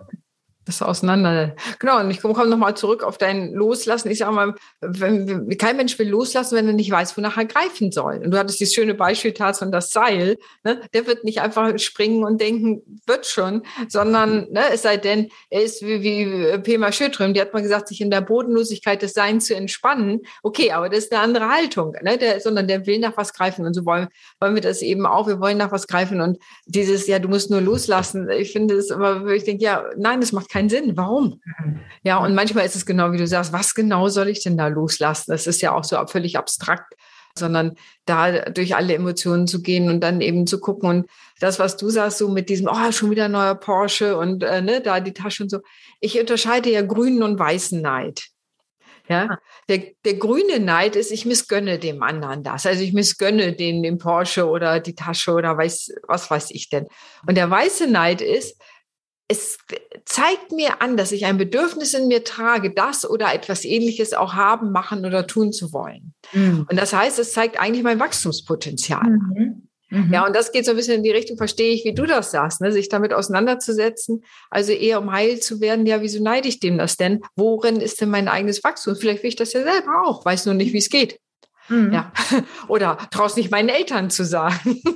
das 0.66 0.82
auseinander. 0.82 1.54
Genau, 1.78 2.00
und 2.00 2.10
ich 2.10 2.20
komme 2.20 2.46
nochmal 2.46 2.76
zurück 2.76 3.02
auf 3.02 3.18
dein 3.18 3.52
Loslassen. 3.52 4.10
Ich 4.10 4.18
sage 4.18 4.32
mal, 4.32 4.54
wenn, 4.80 5.56
kein 5.58 5.76
Mensch 5.76 5.98
will 5.98 6.08
loslassen, 6.08 6.56
wenn 6.56 6.66
er 6.66 6.72
nicht 6.72 6.90
weiß, 6.90 7.16
wonach 7.16 7.36
er 7.36 7.44
greifen 7.44 7.92
soll. 7.92 8.20
Und 8.24 8.30
du 8.30 8.38
hattest 8.38 8.60
dieses 8.60 8.74
schöne 8.74 8.94
Beispiel 8.94 9.34
von 9.34 9.70
das 9.70 9.90
Seil. 9.90 10.38
Ne? 10.62 10.80
Der 10.94 11.06
wird 11.06 11.24
nicht 11.24 11.40
einfach 11.40 11.78
springen 11.78 12.24
und 12.24 12.40
denken, 12.40 12.82
wird 13.06 13.26
schon, 13.26 13.62
sondern 13.88 14.50
ne, 14.50 14.62
es 14.72 14.82
sei 14.82 14.96
denn, 14.96 15.28
er 15.50 15.62
ist 15.62 15.82
wie, 15.82 16.02
wie 16.02 16.58
Pema 16.58 16.92
Schödrüm, 16.92 17.34
die 17.34 17.40
hat 17.40 17.52
mal 17.52 17.62
gesagt, 17.62 17.88
sich 17.88 18.00
in 18.00 18.10
der 18.10 18.22
Bodenlosigkeit 18.22 19.02
des 19.02 19.12
Seins 19.12 19.46
zu 19.46 19.54
entspannen. 19.54 20.20
Okay, 20.42 20.72
aber 20.72 20.88
das 20.88 21.04
ist 21.04 21.12
eine 21.12 21.22
andere 21.22 21.48
Haltung, 21.48 21.94
ne? 22.02 22.16
der, 22.16 22.40
sondern 22.40 22.68
der 22.68 22.86
will 22.86 22.98
nach 22.98 23.16
was 23.16 23.34
greifen. 23.34 23.66
Und 23.66 23.74
so 23.74 23.84
wollen, 23.84 24.08
wollen 24.40 24.54
wir 24.54 24.62
das 24.62 24.80
eben 24.80 25.04
auch. 25.06 25.26
Wir 25.26 25.40
wollen 25.40 25.58
nach 25.58 25.72
was 25.72 25.86
greifen. 25.86 26.20
Und 26.20 26.38
dieses, 26.66 27.06
ja, 27.06 27.18
du 27.18 27.28
musst 27.28 27.50
nur 27.50 27.60
loslassen. 27.60 28.30
Ich 28.30 28.52
finde 28.52 28.76
es 28.76 28.90
immer, 28.90 29.26
ich 29.26 29.44
denke, 29.44 29.62
ja, 29.62 29.84
nein, 29.96 30.20
das 30.20 30.32
macht 30.32 30.53
keinen 30.54 30.68
Sinn. 30.68 30.96
Warum? 30.96 31.40
Mhm. 31.44 31.80
Ja, 32.04 32.18
und 32.18 32.34
manchmal 32.34 32.64
ist 32.64 32.76
es 32.76 32.86
genau 32.86 33.10
wie 33.10 33.18
du 33.18 33.26
sagst, 33.26 33.52
was 33.52 33.74
genau 33.74 34.08
soll 34.08 34.28
ich 34.28 34.42
denn 34.42 34.56
da 34.56 34.68
loslassen? 34.68 35.32
Das 35.32 35.48
ist 35.48 35.60
ja 35.60 35.74
auch 35.74 35.82
so 35.82 35.96
völlig 36.06 36.38
abstrakt, 36.38 36.94
sondern 37.36 37.74
da 38.04 38.50
durch 38.50 38.76
alle 38.76 38.94
Emotionen 38.94 39.48
zu 39.48 39.62
gehen 39.62 39.88
und 39.88 40.00
dann 40.00 40.20
eben 40.20 40.46
zu 40.46 40.60
gucken 40.60 40.88
und 40.88 41.10
das, 41.40 41.58
was 41.58 41.76
du 41.76 41.90
sagst, 41.90 42.18
so 42.18 42.28
mit 42.28 42.48
diesem, 42.48 42.68
oh, 42.70 42.92
schon 42.92 43.10
wieder 43.10 43.28
neuer 43.28 43.56
Porsche 43.56 44.16
und 44.16 44.44
äh, 44.44 44.62
ne, 44.62 44.80
da 44.80 45.00
die 45.00 45.12
Tasche 45.12 45.42
und 45.42 45.48
so. 45.48 45.58
Ich 45.98 46.20
unterscheide 46.20 46.70
ja 46.70 46.82
grünen 46.82 47.24
und 47.24 47.36
weißen 47.36 47.82
Neid. 47.82 48.28
Ja, 49.08 49.28
ah. 49.32 49.38
der, 49.68 49.82
der 50.04 50.14
grüne 50.14 50.60
Neid 50.60 50.96
ist, 50.96 51.10
ich 51.10 51.26
missgönne 51.26 51.78
dem 51.78 52.02
anderen 52.02 52.44
das. 52.44 52.64
Also 52.64 52.82
ich 52.82 52.92
missgönne 52.94 53.52
den, 53.52 53.82
den 53.82 53.98
Porsche 53.98 54.48
oder 54.48 54.80
die 54.80 54.94
Tasche 54.94 55.32
oder 55.32 55.58
weiß, 55.58 55.90
was 56.06 56.30
weiß 56.30 56.52
ich 56.52 56.70
denn. 56.70 56.86
Und 57.26 57.34
der 57.34 57.50
weiße 57.50 57.86
Neid 57.86 58.22
ist, 58.22 58.56
es 59.28 59.58
zeigt 60.04 60.52
mir 60.52 60.82
an, 60.82 60.96
dass 60.96 61.12
ich 61.12 61.24
ein 61.24 61.38
Bedürfnis 61.38 61.94
in 61.94 62.08
mir 62.08 62.24
trage, 62.24 62.72
das 62.74 63.08
oder 63.08 63.32
etwas 63.32 63.64
ähnliches 63.64 64.12
auch 64.12 64.34
haben, 64.34 64.70
machen 64.70 65.06
oder 65.06 65.26
tun 65.26 65.52
zu 65.52 65.72
wollen. 65.72 66.14
Mhm. 66.32 66.66
Und 66.70 66.76
das 66.78 66.92
heißt, 66.92 67.18
es 67.18 67.32
zeigt 67.32 67.58
eigentlich 67.58 67.82
mein 67.82 68.00
Wachstumspotenzial. 68.00 69.04
Mhm. 69.04 69.68
Mhm. 69.90 70.12
Ja, 70.12 70.26
und 70.26 70.34
das 70.34 70.52
geht 70.52 70.64
so 70.64 70.72
ein 70.72 70.76
bisschen 70.76 70.96
in 70.96 71.02
die 71.02 71.10
Richtung, 71.10 71.36
verstehe 71.36 71.72
ich, 71.72 71.84
wie 71.84 71.94
du 71.94 72.04
das 72.04 72.32
sagst, 72.32 72.60
ne? 72.60 72.72
sich 72.72 72.88
damit 72.88 73.14
auseinanderzusetzen, 73.14 74.24
also 74.50 74.72
eher 74.72 75.00
um 75.00 75.12
heil 75.12 75.40
zu 75.40 75.60
werden. 75.60 75.86
Ja, 75.86 76.00
wieso 76.00 76.22
neide 76.22 76.48
ich 76.48 76.60
dem 76.60 76.78
das 76.78 76.96
denn? 76.96 77.20
Worin 77.36 77.76
ist 77.76 78.00
denn 78.00 78.10
mein 78.10 78.28
eigenes 78.28 78.62
Wachstum? 78.64 78.96
Vielleicht 78.96 79.22
will 79.22 79.28
ich 79.28 79.36
das 79.36 79.52
ja 79.52 79.62
selber 79.62 80.02
auch, 80.04 80.24
weiß 80.24 80.46
nur 80.46 80.54
nicht, 80.54 80.72
wie 80.72 80.78
es 80.78 80.90
geht. 80.90 81.18
Mhm. 81.68 81.92
Ja. 81.92 82.12
Oder 82.68 82.98
traust 83.10 83.36
nicht 83.36 83.50
meinen 83.50 83.68
Eltern 83.68 84.10
zu 84.10 84.24
sagen. 84.24 84.82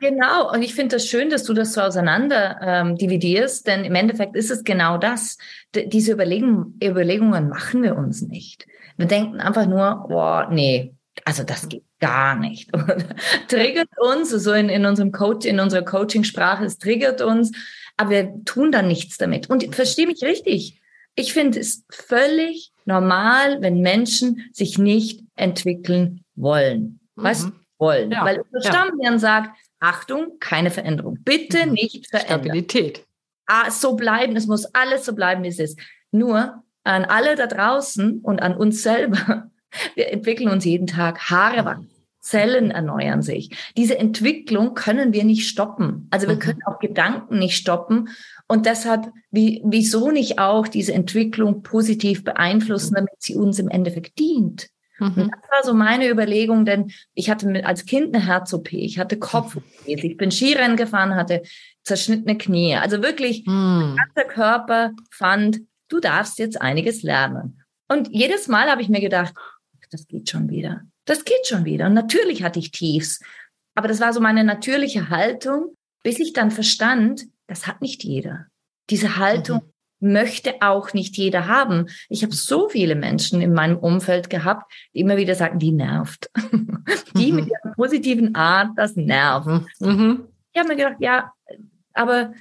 Genau, 0.00 0.50
und 0.50 0.62
ich 0.62 0.74
finde 0.74 0.96
das 0.96 1.06
schön, 1.06 1.28
dass 1.28 1.44
du 1.44 1.52
das 1.52 1.74
so 1.74 1.82
auseinander 1.82 2.58
ähm, 2.62 2.96
dividierst, 2.96 3.66
denn 3.66 3.84
im 3.84 3.94
Endeffekt 3.94 4.34
ist 4.34 4.50
es 4.50 4.64
genau 4.64 4.96
das. 4.96 5.36
D 5.74 5.88
diese 5.88 6.12
Überlegung, 6.12 6.74
Überlegungen 6.82 7.50
machen 7.50 7.82
wir 7.82 7.96
uns 7.96 8.22
nicht. 8.22 8.66
Wir 8.96 9.06
denken 9.06 9.40
einfach 9.40 9.66
nur, 9.66 10.06
boah, 10.08 10.48
nee, 10.50 10.94
also 11.26 11.42
das 11.42 11.68
geht 11.68 11.84
gar 11.98 12.34
nicht. 12.34 12.70
triggert 13.48 13.90
uns, 13.98 14.30
so 14.30 14.52
in, 14.52 14.70
in 14.70 14.86
unserem 14.86 15.12
Coach, 15.12 15.44
in 15.44 15.60
unserer 15.60 15.84
Coaching-Sprache, 15.84 16.64
es 16.64 16.78
triggert 16.78 17.20
uns, 17.20 17.52
aber 17.98 18.10
wir 18.10 18.44
tun 18.46 18.72
dann 18.72 18.88
nichts 18.88 19.18
damit. 19.18 19.50
Und 19.50 19.74
verstehe 19.74 20.06
mich 20.06 20.22
richtig. 20.22 20.80
Ich 21.14 21.34
finde 21.34 21.60
es 21.60 21.84
völlig 21.90 22.72
normal, 22.90 23.62
wenn 23.62 23.80
Menschen 23.80 24.50
sich 24.52 24.78
nicht 24.78 25.22
entwickeln 25.36 26.24
wollen. 26.34 27.00
Mhm. 27.16 27.22
Was 27.22 27.52
wollen? 27.78 28.10
Ja. 28.10 28.24
Weil 28.24 28.42
unser 28.50 28.68
Stammhirn 28.68 29.14
ja. 29.14 29.18
sagt, 29.18 29.50
Achtung, 29.78 30.38
keine 30.40 30.70
Veränderung. 30.70 31.18
Bitte 31.24 31.66
mhm. 31.66 31.72
nicht 31.72 32.08
verändern. 32.08 32.40
Stabilität. 32.40 33.06
Ah, 33.46 33.70
so 33.70 33.96
bleiben, 33.96 34.36
es 34.36 34.46
muss 34.46 34.66
alles 34.66 35.04
so 35.04 35.14
bleiben, 35.14 35.42
wie 35.42 35.48
es 35.48 35.58
ist. 35.58 35.78
Nur 36.12 36.62
an 36.84 37.04
alle 37.04 37.34
da 37.36 37.46
draußen 37.46 38.20
und 38.20 38.42
an 38.42 38.56
uns 38.56 38.82
selber. 38.82 39.50
Wir 39.94 40.12
entwickeln 40.12 40.50
uns 40.50 40.64
jeden 40.64 40.86
Tag. 40.86 41.30
Haare 41.30 41.64
wachsen. 41.64 41.89
Zellen 42.20 42.70
erneuern 42.70 43.22
sich. 43.22 43.50
Diese 43.76 43.98
Entwicklung 43.98 44.74
können 44.74 45.12
wir 45.12 45.24
nicht 45.24 45.48
stoppen. 45.48 46.06
Also 46.10 46.28
wir 46.28 46.36
mhm. 46.36 46.40
können 46.40 46.60
auch 46.66 46.78
Gedanken 46.78 47.38
nicht 47.38 47.56
stoppen. 47.56 48.10
Und 48.46 48.66
deshalb, 48.66 49.10
wie, 49.30 49.62
wieso 49.64 50.10
nicht 50.10 50.38
auch 50.38 50.68
diese 50.68 50.92
Entwicklung 50.92 51.62
positiv 51.62 52.22
beeinflussen, 52.22 52.94
damit 52.94 53.14
sie 53.18 53.36
uns 53.36 53.58
im 53.58 53.68
Endeffekt 53.68 54.18
dient? 54.18 54.68
Mhm. 54.98 55.30
Das 55.30 55.50
war 55.50 55.64
so 55.64 55.74
meine 55.74 56.10
Überlegung, 56.10 56.66
denn 56.66 56.92
ich 57.14 57.30
hatte 57.30 57.48
mit, 57.48 57.64
als 57.64 57.86
Kind 57.86 58.14
eine 58.14 58.26
Herz-OP, 58.26 58.72
ich 58.72 58.98
hatte 58.98 59.18
Kopf-OP, 59.18 59.64
ich 59.86 60.16
bin 60.18 60.30
Skirennen 60.30 60.76
gefahren, 60.76 61.14
hatte 61.14 61.42
zerschnittene 61.84 62.36
Knie. 62.36 62.76
Also 62.76 63.02
wirklich, 63.02 63.46
mhm. 63.46 63.96
mein 63.96 63.96
ganzer 63.96 64.28
Körper 64.28 64.92
fand, 65.10 65.60
du 65.88 66.00
darfst 66.00 66.38
jetzt 66.38 66.60
einiges 66.60 67.02
lernen. 67.02 67.62
Und 67.88 68.08
jedes 68.10 68.46
Mal 68.46 68.70
habe 68.70 68.82
ich 68.82 68.90
mir 68.90 69.00
gedacht, 69.00 69.34
das 69.90 70.06
geht 70.06 70.30
schon 70.30 70.50
wieder. 70.50 70.82
Das 71.04 71.24
geht 71.24 71.46
schon 71.46 71.64
wieder. 71.64 71.86
Und 71.86 71.94
natürlich 71.94 72.42
hatte 72.42 72.58
ich 72.58 72.70
Tiefs. 72.70 73.20
Aber 73.74 73.88
das 73.88 74.00
war 74.00 74.12
so 74.12 74.20
meine 74.20 74.44
natürliche 74.44 75.08
Haltung, 75.10 75.76
bis 76.02 76.18
ich 76.18 76.32
dann 76.32 76.50
verstand, 76.50 77.26
das 77.46 77.66
hat 77.66 77.80
nicht 77.82 78.04
jeder. 78.04 78.46
Diese 78.90 79.16
Haltung 79.16 79.58
mhm 79.58 79.72
möchte 80.00 80.54
auch 80.60 80.92
nicht 80.92 81.16
jeder 81.16 81.46
haben. 81.46 81.86
Ich 82.08 82.22
habe 82.22 82.34
so 82.34 82.68
viele 82.68 82.94
Menschen 82.94 83.40
in 83.40 83.52
meinem 83.52 83.78
Umfeld 83.78 84.30
gehabt, 84.30 84.72
die 84.94 85.00
immer 85.00 85.16
wieder 85.16 85.34
sagen, 85.34 85.58
die 85.58 85.72
nervt. 85.72 86.30
die 87.14 87.32
mhm. 87.32 87.36
mit 87.36 87.48
ihrer 87.48 87.74
positiven 87.74 88.34
Art, 88.34 88.70
das 88.76 88.96
nervt. 88.96 89.46
Mhm. 89.78 90.26
Ich 90.52 90.58
habe 90.58 90.70
mir 90.70 90.76
gedacht, 90.76 90.96
ja, 91.00 91.32
aber 91.92 92.32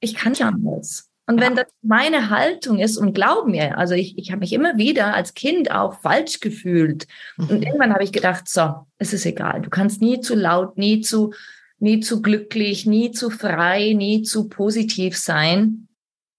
ich 0.00 0.14
kann 0.14 0.32
nicht 0.32 0.42
anders. 0.42 1.10
Und 1.26 1.40
wenn 1.40 1.56
das 1.56 1.66
meine 1.82 2.28
Haltung 2.28 2.78
ist 2.78 2.98
und 2.98 3.14
glaub 3.14 3.46
mir, 3.46 3.78
also 3.78 3.94
ich, 3.94 4.18
ich 4.18 4.30
habe 4.30 4.40
mich 4.40 4.52
immer 4.52 4.76
wieder 4.76 5.14
als 5.14 5.32
Kind 5.34 5.70
auch 5.70 6.00
falsch 6.00 6.40
gefühlt. 6.40 7.06
Mhm. 7.36 7.48
Und 7.48 7.62
irgendwann 7.64 7.94
habe 7.94 8.04
ich 8.04 8.12
gedacht, 8.12 8.48
so, 8.48 8.86
es 8.98 9.12
ist 9.12 9.24
egal. 9.24 9.62
Du 9.62 9.70
kannst 9.70 10.02
nie 10.02 10.20
zu 10.20 10.34
laut, 10.34 10.76
nie 10.76 11.00
zu, 11.00 11.32
nie 11.78 12.00
zu 12.00 12.20
glücklich, 12.20 12.84
nie 12.84 13.10
zu 13.10 13.30
frei, 13.30 13.94
nie 13.96 14.22
zu 14.22 14.48
positiv 14.48 15.16
sein 15.16 15.88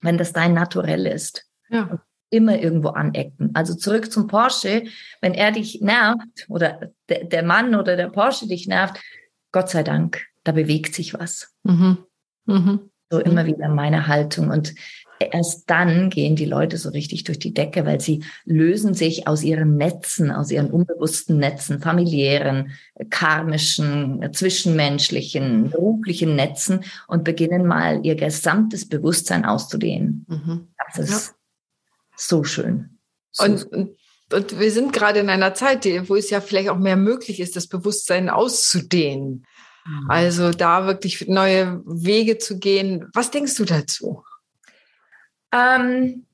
wenn 0.06 0.18
das 0.18 0.32
dein 0.32 0.54
Naturell 0.54 1.06
ist. 1.06 1.46
Ja. 1.70 2.00
Immer 2.30 2.60
irgendwo 2.60 2.90
anecken. 2.90 3.52
Also 3.54 3.76
zurück 3.76 4.12
zum 4.12 4.28
Porsche, 4.28 4.86
wenn 5.22 5.34
er 5.34 5.52
dich 5.52 5.82
nervt 5.82 6.46
oder 6.48 6.92
der, 7.10 7.26
der 7.26 7.44
Mann 7.44 7.76
oder 7.76 7.96
der 7.96 8.10
Porsche 8.10 8.48
dich 8.48 8.68
nervt, 8.68 9.00
Gott 9.52 9.70
sei 9.70 9.84
Dank, 9.84 10.26
da 10.44 10.52
bewegt 10.52 10.96
sich 10.96 11.14
was. 11.14 11.54
Mhm. 11.64 11.98
Mhm. 12.46 12.92
So 13.10 13.20
immer 13.20 13.46
wieder 13.46 13.70
meine 13.70 14.08
Haltung. 14.08 14.50
Und 14.50 14.74
erst 15.20 15.70
dann 15.70 16.10
gehen 16.10 16.36
die 16.36 16.46
Leute 16.46 16.78
so 16.78 16.90
richtig 16.90 17.24
durch 17.24 17.40
die 17.40 17.54
Decke, 17.54 17.86
weil 17.86 18.02
sie 18.02 18.24
lösen 18.46 18.94
sich 18.94 19.28
aus 19.28 19.44
ihren 19.44 19.78
Netzen, 19.78 20.32
aus 20.32 20.52
ihren 20.52 20.72
unbewussten 20.72 21.38
Netzen, 21.38 21.80
familiären, 21.82 22.72
karmischen, 23.10 24.28
zwischenmenschlichen, 24.34 25.70
beruflichen 25.70 26.36
Netzen 26.36 26.84
und 27.08 27.24
beginnen 27.24 27.66
mal 27.66 28.06
ihr 28.06 28.16
gesamtes 28.16 28.88
Bewusstsein 28.88 29.46
auszudehnen. 29.46 30.26
Mhm. 30.28 30.68
Das 30.88 31.10
ist 31.10 31.28
ja. 31.28 31.36
so 32.16 32.44
schön. 32.44 33.00
So 33.32 33.44
und, 33.44 33.68
und 34.34 34.60
wir 34.60 34.72
sind 34.72 34.94
gerade 34.94 35.20
in 35.20 35.30
einer 35.30 35.54
Zeit, 35.54 35.86
wo 36.10 36.16
es 36.16 36.30
ja 36.30 36.42
vielleicht 36.42 36.70
auch 36.70 36.80
mehr 36.80 36.98
möglich 36.98 37.40
ist, 37.40 37.56
das 37.56 37.68
Bewusstsein 37.68 38.30
auszudehnen. 38.30 39.46
Mhm. 39.86 40.10
Also 40.10 40.52
da 40.52 40.86
wirklich 40.88 41.28
neue 41.28 41.82
Wege 41.86 42.38
zu 42.38 42.60
gehen. 42.60 43.10
Was 43.14 43.32
denkst 43.32 43.56
du 43.56 43.66
dazu? 43.66 44.24
Ähm, 45.52 46.26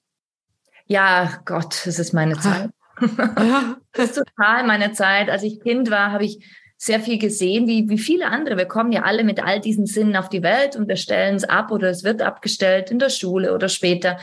ja, 0.86 1.41
Gott, 1.46 1.86
es 1.86 2.00
ist 2.00 2.13
meine 2.13 2.38
Zeit. 2.39 2.72
das 3.93 4.10
ist 4.10 4.15
total 4.15 4.65
meine 4.65 4.91
Zeit. 4.93 5.29
Als 5.29 5.43
ich 5.43 5.62
Kind 5.62 5.89
war, 5.89 6.12
habe 6.12 6.25
ich 6.25 6.46
sehr 6.77 7.00
viel 7.00 7.20
gesehen, 7.20 7.67
wie, 7.67 7.88
wie 7.89 8.00
viele 8.00 8.27
andere. 8.27 8.58
Wir 8.58 8.65
kommen 8.65 8.91
ja 8.91 9.03
alle 9.03 9.24
mit 9.24 9.43
all 9.43 9.60
diesen 9.60 9.86
Sinnen 9.86 10.15
auf 10.15 10.29
die 10.29 10.41
Welt 10.41 10.75
und 10.75 10.88
wir 10.88 10.96
stellen 10.96 11.36
es 11.36 11.43
ab 11.43 11.72
oder 11.72 11.89
es 11.89 12.03
wird 12.03 12.24
abgestellt 12.24 12.89
in 12.89 12.98
der 12.98 13.10
Schule 13.10 13.53
oder 13.53 13.70
später. 13.70 14.17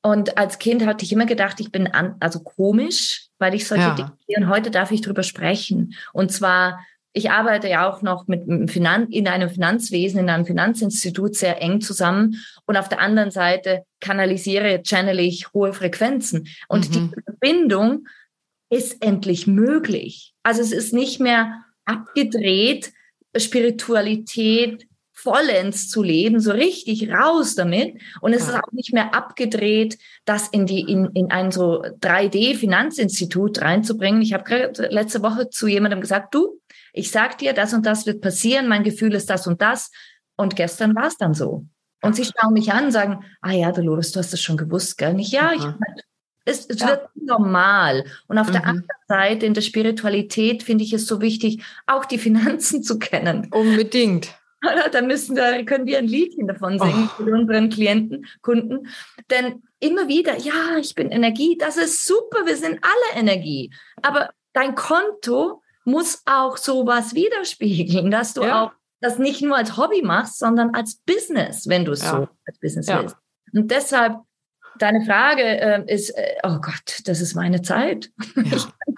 Und 0.00 0.38
als 0.38 0.60
Kind 0.60 0.86
hatte 0.86 1.04
ich 1.04 1.12
immer 1.12 1.26
gedacht, 1.26 1.58
ich 1.58 1.72
bin 1.72 1.88
an, 1.88 2.14
also 2.20 2.40
komisch, 2.40 3.26
weil 3.38 3.54
ich 3.54 3.66
solche 3.66 3.88
ja. 3.88 3.94
Dinge 3.94 4.46
und 4.46 4.48
heute 4.48 4.70
darf 4.70 4.92
ich 4.92 5.00
drüber 5.00 5.24
sprechen. 5.24 5.94
Und 6.12 6.30
zwar, 6.30 6.78
ich 7.18 7.32
arbeite 7.32 7.68
ja 7.68 7.90
auch 7.90 8.00
noch 8.00 8.28
mit 8.28 8.70
Finan 8.70 9.08
in 9.08 9.26
einem 9.26 9.50
Finanzwesen, 9.50 10.20
in 10.20 10.30
einem 10.30 10.46
Finanzinstitut 10.46 11.34
sehr 11.34 11.60
eng 11.60 11.80
zusammen 11.80 12.36
und 12.64 12.76
auf 12.76 12.88
der 12.88 13.00
anderen 13.00 13.32
Seite 13.32 13.82
kanalisiere, 14.00 14.82
channel 14.84 15.18
ich 15.18 15.52
hohe 15.52 15.72
Frequenzen. 15.72 16.46
Und 16.68 16.88
mhm. 16.88 16.92
die 16.92 17.22
Verbindung 17.24 18.06
ist 18.70 19.02
endlich 19.02 19.48
möglich. 19.48 20.32
Also 20.44 20.62
es 20.62 20.70
ist 20.70 20.94
nicht 20.94 21.18
mehr 21.18 21.64
abgedreht, 21.84 22.92
Spiritualität 23.36 24.86
vollends 25.20 25.88
zu 25.88 26.02
leben, 26.02 26.38
so 26.38 26.52
richtig 26.52 27.10
raus 27.10 27.56
damit. 27.56 28.00
Und 28.20 28.34
es 28.34 28.42
ist 28.42 28.54
auch 28.54 28.70
nicht 28.70 28.92
mehr 28.92 29.14
abgedreht, 29.14 29.98
das 30.24 30.48
in 30.48 30.64
die 30.64 30.80
in, 30.80 31.06
in 31.14 31.32
ein 31.32 31.50
so 31.50 31.82
3D-Finanzinstitut 31.82 33.60
reinzubringen. 33.60 34.22
Ich 34.22 34.32
habe 34.32 34.72
letzte 34.90 35.22
Woche 35.22 35.50
zu 35.50 35.66
jemandem 35.66 36.00
gesagt, 36.00 36.34
du, 36.34 36.60
ich 36.92 37.10
sag 37.10 37.38
dir, 37.38 37.52
das 37.52 37.74
und 37.74 37.84
das 37.84 38.06
wird 38.06 38.20
passieren, 38.20 38.68
mein 38.68 38.84
Gefühl 38.84 39.14
ist 39.14 39.28
das 39.28 39.48
und 39.48 39.60
das. 39.60 39.90
Und 40.36 40.54
gestern 40.54 40.94
war 40.94 41.08
es 41.08 41.16
dann 41.16 41.34
so. 41.34 41.66
Und 42.00 42.14
sie 42.14 42.24
schauen 42.24 42.52
mich 42.52 42.72
an 42.72 42.86
und 42.86 42.92
sagen, 42.92 43.24
ah 43.40 43.50
ja, 43.50 43.72
Dolores, 43.72 44.12
du 44.12 44.20
hast 44.20 44.32
das 44.32 44.40
schon 44.40 44.56
gewusst, 44.56 44.98
gell? 44.98 45.14
Nicht, 45.14 45.32
ja, 45.32 45.52
ich, 45.52 45.64
es, 46.44 46.64
es 46.66 46.78
ja. 46.78 46.90
wird 46.90 47.08
normal. 47.16 48.04
Und 48.28 48.38
auf 48.38 48.48
mhm. 48.48 48.52
der 48.52 48.66
anderen 48.66 49.00
Seite 49.08 49.46
in 49.46 49.54
der 49.54 49.62
Spiritualität 49.62 50.62
finde 50.62 50.84
ich 50.84 50.92
es 50.92 51.08
so 51.08 51.20
wichtig, 51.20 51.64
auch 51.88 52.04
die 52.04 52.18
Finanzen 52.18 52.82
zu 52.84 53.00
kennen. 53.00 53.48
Unbedingt. 53.50 54.37
Da 54.92 55.02
müssen 55.02 55.36
wir, 55.36 55.64
können 55.64 55.86
wir 55.86 55.98
ein 55.98 56.08
Liedchen 56.08 56.48
davon 56.48 56.78
singen 56.78 57.08
oh. 57.12 57.22
für 57.22 57.32
unseren 57.32 57.70
Klienten, 57.70 58.26
Kunden. 58.42 58.88
Denn 59.30 59.62
immer 59.78 60.08
wieder, 60.08 60.36
ja, 60.36 60.76
ich 60.78 60.94
bin 60.94 61.10
Energie, 61.10 61.56
das 61.56 61.76
ist 61.76 62.04
super, 62.04 62.46
wir 62.46 62.56
sind 62.56 62.80
alle 62.82 63.20
Energie. 63.20 63.72
Aber 64.02 64.30
dein 64.52 64.74
Konto 64.74 65.62
muss 65.84 66.22
auch 66.26 66.56
sowas 66.56 67.14
widerspiegeln, 67.14 68.10
dass 68.10 68.34
du 68.34 68.42
ja. 68.42 68.64
auch 68.64 68.72
das 69.00 69.18
nicht 69.18 69.42
nur 69.42 69.56
als 69.56 69.76
Hobby 69.76 70.02
machst, 70.02 70.38
sondern 70.38 70.74
als 70.74 70.96
Business, 71.06 71.68
wenn 71.68 71.84
du 71.84 71.92
es 71.92 72.02
ja. 72.02 72.10
so 72.10 72.28
als 72.44 72.58
Business 72.58 72.86
ja. 72.88 73.02
willst. 73.02 73.16
Und 73.52 73.70
deshalb 73.70 74.18
deine 74.78 75.04
Frage 75.04 75.42
äh, 75.42 75.84
ist, 75.92 76.10
äh, 76.10 76.34
oh 76.42 76.58
Gott, 76.60 77.00
das 77.04 77.20
ist 77.20 77.34
meine 77.34 77.62
Zeit. 77.62 78.10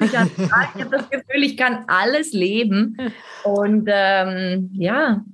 Ja. 0.02 0.26
ich, 0.26 0.78
ich 0.78 0.84
habe 0.84 0.90
das 0.90 1.10
Gefühl, 1.10 1.42
ich 1.42 1.56
kann 1.56 1.84
alles 1.86 2.32
leben. 2.32 2.96
Und 3.44 3.88
ähm, 3.92 4.70
ja, 4.72 5.24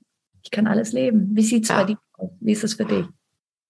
ich 0.46 0.52
kann 0.52 0.68
alles 0.68 0.92
leben. 0.92 1.30
Wie 1.32 1.42
sieht 1.42 1.64
es 1.64 1.70
ja. 1.70 1.80
bei 1.80 1.84
dir 1.84 1.98
aus? 2.14 2.30
Wie 2.40 2.52
ist 2.52 2.62
es 2.62 2.74
für 2.74 2.84
dich? 2.84 3.04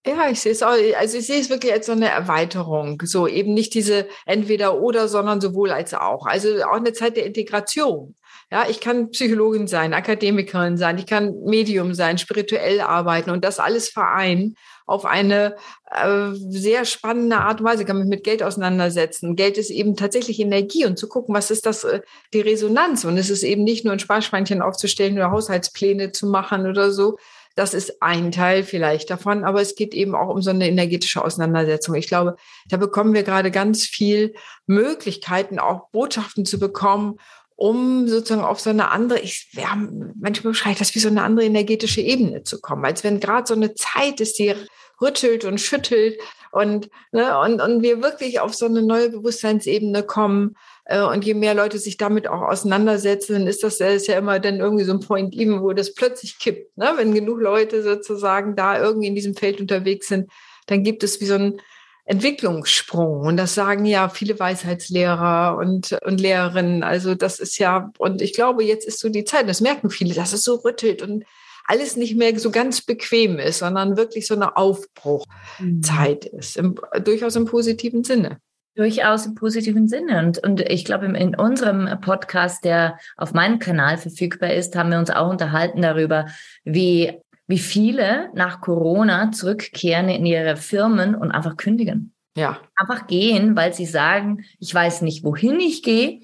Ja, 0.07 0.29
ich 0.31 0.41
sehe 0.41 0.53
es 0.53 0.63
auch, 0.63 0.77
also 0.99 1.19
ich 1.19 1.27
sehe 1.27 1.41
es 1.41 1.51
wirklich 1.51 1.73
als 1.73 1.87
so 1.87 1.93
eine 1.93 2.09
Erweiterung. 2.09 3.03
So 3.05 3.27
eben 3.27 3.55
nicht 3.55 3.75
diese 3.75 4.07
entweder 4.27 4.81
oder, 4.81 5.09
sondern 5.09 5.41
sowohl 5.41 5.71
als 5.71 5.95
auch. 5.95 6.27
Also 6.27 6.63
auch 6.65 6.77
eine 6.77 6.93
Zeit 6.93 7.17
der 7.17 7.25
Integration. 7.25 8.15
Ja, 8.53 8.67
ich 8.69 8.81
kann 8.81 9.11
Psychologin 9.11 9.67
sein, 9.67 9.95
Akademikerin 9.95 10.77
sein, 10.77 10.99
ich 10.99 11.07
kann 11.07 11.35
Medium 11.45 11.95
sein, 11.95 12.19
spirituell 12.19 12.81
arbeiten 12.81 13.31
und 13.31 13.45
das 13.45 13.59
alles 13.59 13.89
vereinen 13.89 14.55
auf 14.87 15.05
eine 15.05 15.57
äh, 15.91 16.31
sehr 16.33 16.85
spannende 16.85 17.39
Art 17.39 17.61
und 17.61 17.67
Weise, 17.67 17.85
kann 17.85 17.99
mich 17.99 18.07
mit 18.07 18.25
Geld 18.25 18.43
auseinandersetzen. 18.43 19.37
Geld 19.37 19.59
ist 19.59 19.71
eben 19.71 19.97
tatsächlich 19.97 20.41
Energie 20.41 20.87
und 20.87 20.99
zu 20.99 21.09
gucken, 21.09 21.35
was 21.35 21.51
ist 21.51 21.67
das, 21.67 21.85
äh, 21.85 22.01
die 22.33 22.41
Resonanz. 22.41 23.05
Und 23.05 23.19
es 23.19 23.29
ist 23.29 23.43
eben 23.43 23.65
nicht 23.65 23.85
nur 23.85 23.93
ein 23.93 23.99
Sparschweinchen 23.99 24.63
aufzustellen 24.63 25.17
oder 25.17 25.33
Haushaltspläne 25.33 26.13
zu 26.13 26.27
machen 26.27 26.67
oder 26.67 26.93
so. 26.93 27.19
Das 27.57 27.73
ist 27.73 28.03
ein 28.03 28.33
Teil 28.33 28.63
vielleicht 28.63 29.11
davon, 29.11 29.43
aber 29.45 29.63
es 29.63 29.75
geht 29.75 29.95
eben 29.95 30.15
auch 30.15 30.29
um 30.29 30.43
so 30.43 30.51
eine 30.51 30.69
energetische 30.69 31.25
Auseinandersetzung. 31.25 31.95
Ich 31.95 32.07
glaube, 32.07 32.37
da 32.69 32.77
bekommen 32.77 33.15
wir 33.15 33.23
gerade 33.23 33.51
ganz 33.51 33.85
viel 33.85 34.35
Möglichkeiten, 34.67 35.59
auch 35.59 35.89
Botschaften 35.91 36.45
zu 36.45 36.59
bekommen 36.59 37.19
um 37.57 38.07
sozusagen 38.07 38.45
auf 38.45 38.61
so 38.61 38.71
eine 38.71 38.91
andere, 38.91 39.19
ich, 39.19 39.51
ja, 39.53 39.75
manchmal 40.15 40.53
beschreibe 40.53 40.75
ich 40.75 40.79
das 40.79 40.95
wie 40.95 41.01
so 41.01 41.09
eine 41.09 41.23
andere 41.23 41.47
energetische 41.47 42.03
Ebene 42.03 42.43
zu 42.43 42.61
kommen, 42.61 42.85
als 42.85 43.03
wenn 43.03 43.19
gerade 43.19 43.47
so 43.47 43.55
eine 43.55 43.75
Zeit 43.75 44.21
ist, 44.21 44.39
die 44.39 44.55
rüttelt 45.01 45.45
und 45.45 45.61
schüttelt 45.61 46.19
und, 46.53 46.91
ne, 47.13 47.39
und, 47.41 47.61
und 47.61 47.83
wir 47.83 48.03
wirklich 48.03 48.41
auf 48.41 48.55
so 48.55 48.67
eine 48.67 48.83
neue 48.83 49.11
Bewusstseinsebene 49.11 50.03
kommen. 50.03 50.55
Äh, 50.85 51.03
und 51.03 51.25
je 51.25 51.35
mehr 51.35 51.55
Leute 51.55 51.79
sich 51.79 51.97
damit 51.97 52.29
auch 52.29 52.43
auseinandersetzen, 52.43 53.47
ist 53.47 53.63
das, 53.63 53.79
das 53.79 53.95
ist 53.95 54.07
ja 54.07 54.19
immer 54.19 54.39
dann 54.39 54.61
irgendwie 54.61 54.85
so 54.85 54.93
ein 54.93 55.01
Point 55.01 55.35
even, 55.35 55.63
wo 55.63 55.73
das 55.73 55.95
plötzlich 55.95 56.39
kippt. 56.39 56.77
Ne? 56.79 56.93
Wenn 56.97 57.15
genug 57.15 57.41
Leute 57.41 57.83
sozusagen 57.83 58.57
da 58.57 58.81
irgendwie 58.81 59.09
in 59.09 59.15
diesem 59.15 59.35
Feld 59.35 59.61
unterwegs 59.61 60.09
sind, 60.09 60.31
dann 60.67 60.83
gibt 60.83 61.03
es 61.03 61.21
wie 61.21 61.27
so 61.27 61.35
ein 61.35 61.61
Entwicklungssprung. 62.07 63.21
Und 63.21 63.37
das 63.37 63.55
sagen 63.55 63.85
ja 63.85 64.09
viele 64.09 64.39
Weisheitslehrer 64.39 65.59
und, 65.59 65.99
und 66.05 66.21
Lehrerinnen. 66.21 66.83
Also 66.83 67.15
das 67.15 67.41
ist 67.41 67.59
ja, 67.59 67.91
und 67.99 68.23
ich 68.23 68.33
glaube, 68.33 68.65
jetzt 68.65 68.87
ist 68.87 69.01
so 69.01 69.09
die 69.09 69.25
Zeit, 69.25 69.49
das 69.49 69.61
merken 69.61 69.91
viele, 69.91 70.15
dass 70.15 70.33
es 70.33 70.43
so 70.43 70.55
rüttelt 70.55 71.03
und 71.03 71.25
alles 71.67 71.97
nicht 71.97 72.17
mehr 72.17 72.39
so 72.39 72.51
ganz 72.53 72.81
bequem 72.81 73.41
ist, 73.41 73.59
sondern 73.59 73.97
wirklich 73.97 74.29
so 74.29 74.35
eine 74.35 74.57
Aufbruchzeit 74.57 76.33
mhm. 76.33 76.39
ist, 76.39 76.57
im, 76.57 76.77
durchaus 77.03 77.35
im 77.35 77.45
positiven 77.45 78.05
Sinne. 78.05 78.39
Durchaus 78.77 79.27
im 79.27 79.35
positiven 79.35 79.89
Sinne. 79.89 80.21
Und, 80.21 80.39
und 80.45 80.61
ich 80.61 80.85
glaube, 80.85 81.07
in 81.07 81.35
unserem 81.35 81.89
Podcast, 82.03 82.65
der 82.65 82.99
auf 83.17 83.33
meinem 83.33 83.59
Kanal 83.59 83.97
verfügbar 83.97 84.53
ist, 84.53 84.77
haben 84.77 84.91
wir 84.91 84.99
uns 84.99 85.11
auch 85.11 85.31
unterhalten 85.31 85.83
darüber, 85.83 86.27
wie 86.63 87.15
wie 87.47 87.59
viele 87.59 88.31
nach 88.35 88.61
Corona 88.61 89.31
zurückkehren 89.31 90.09
in 90.09 90.27
ihre 90.27 90.57
Firmen 90.57 91.15
und 91.15 91.31
einfach 91.31 91.57
kündigen. 91.57 92.13
Ja. 92.37 92.61
Einfach 92.77 93.07
gehen, 93.07 93.57
weil 93.57 93.73
sie 93.73 93.87
sagen, 93.87 94.45
ich 94.59 94.75
weiß 94.75 95.03
nicht, 95.03 95.25
wohin 95.25 95.59
ich 95.61 95.83
gehe, 95.83 96.21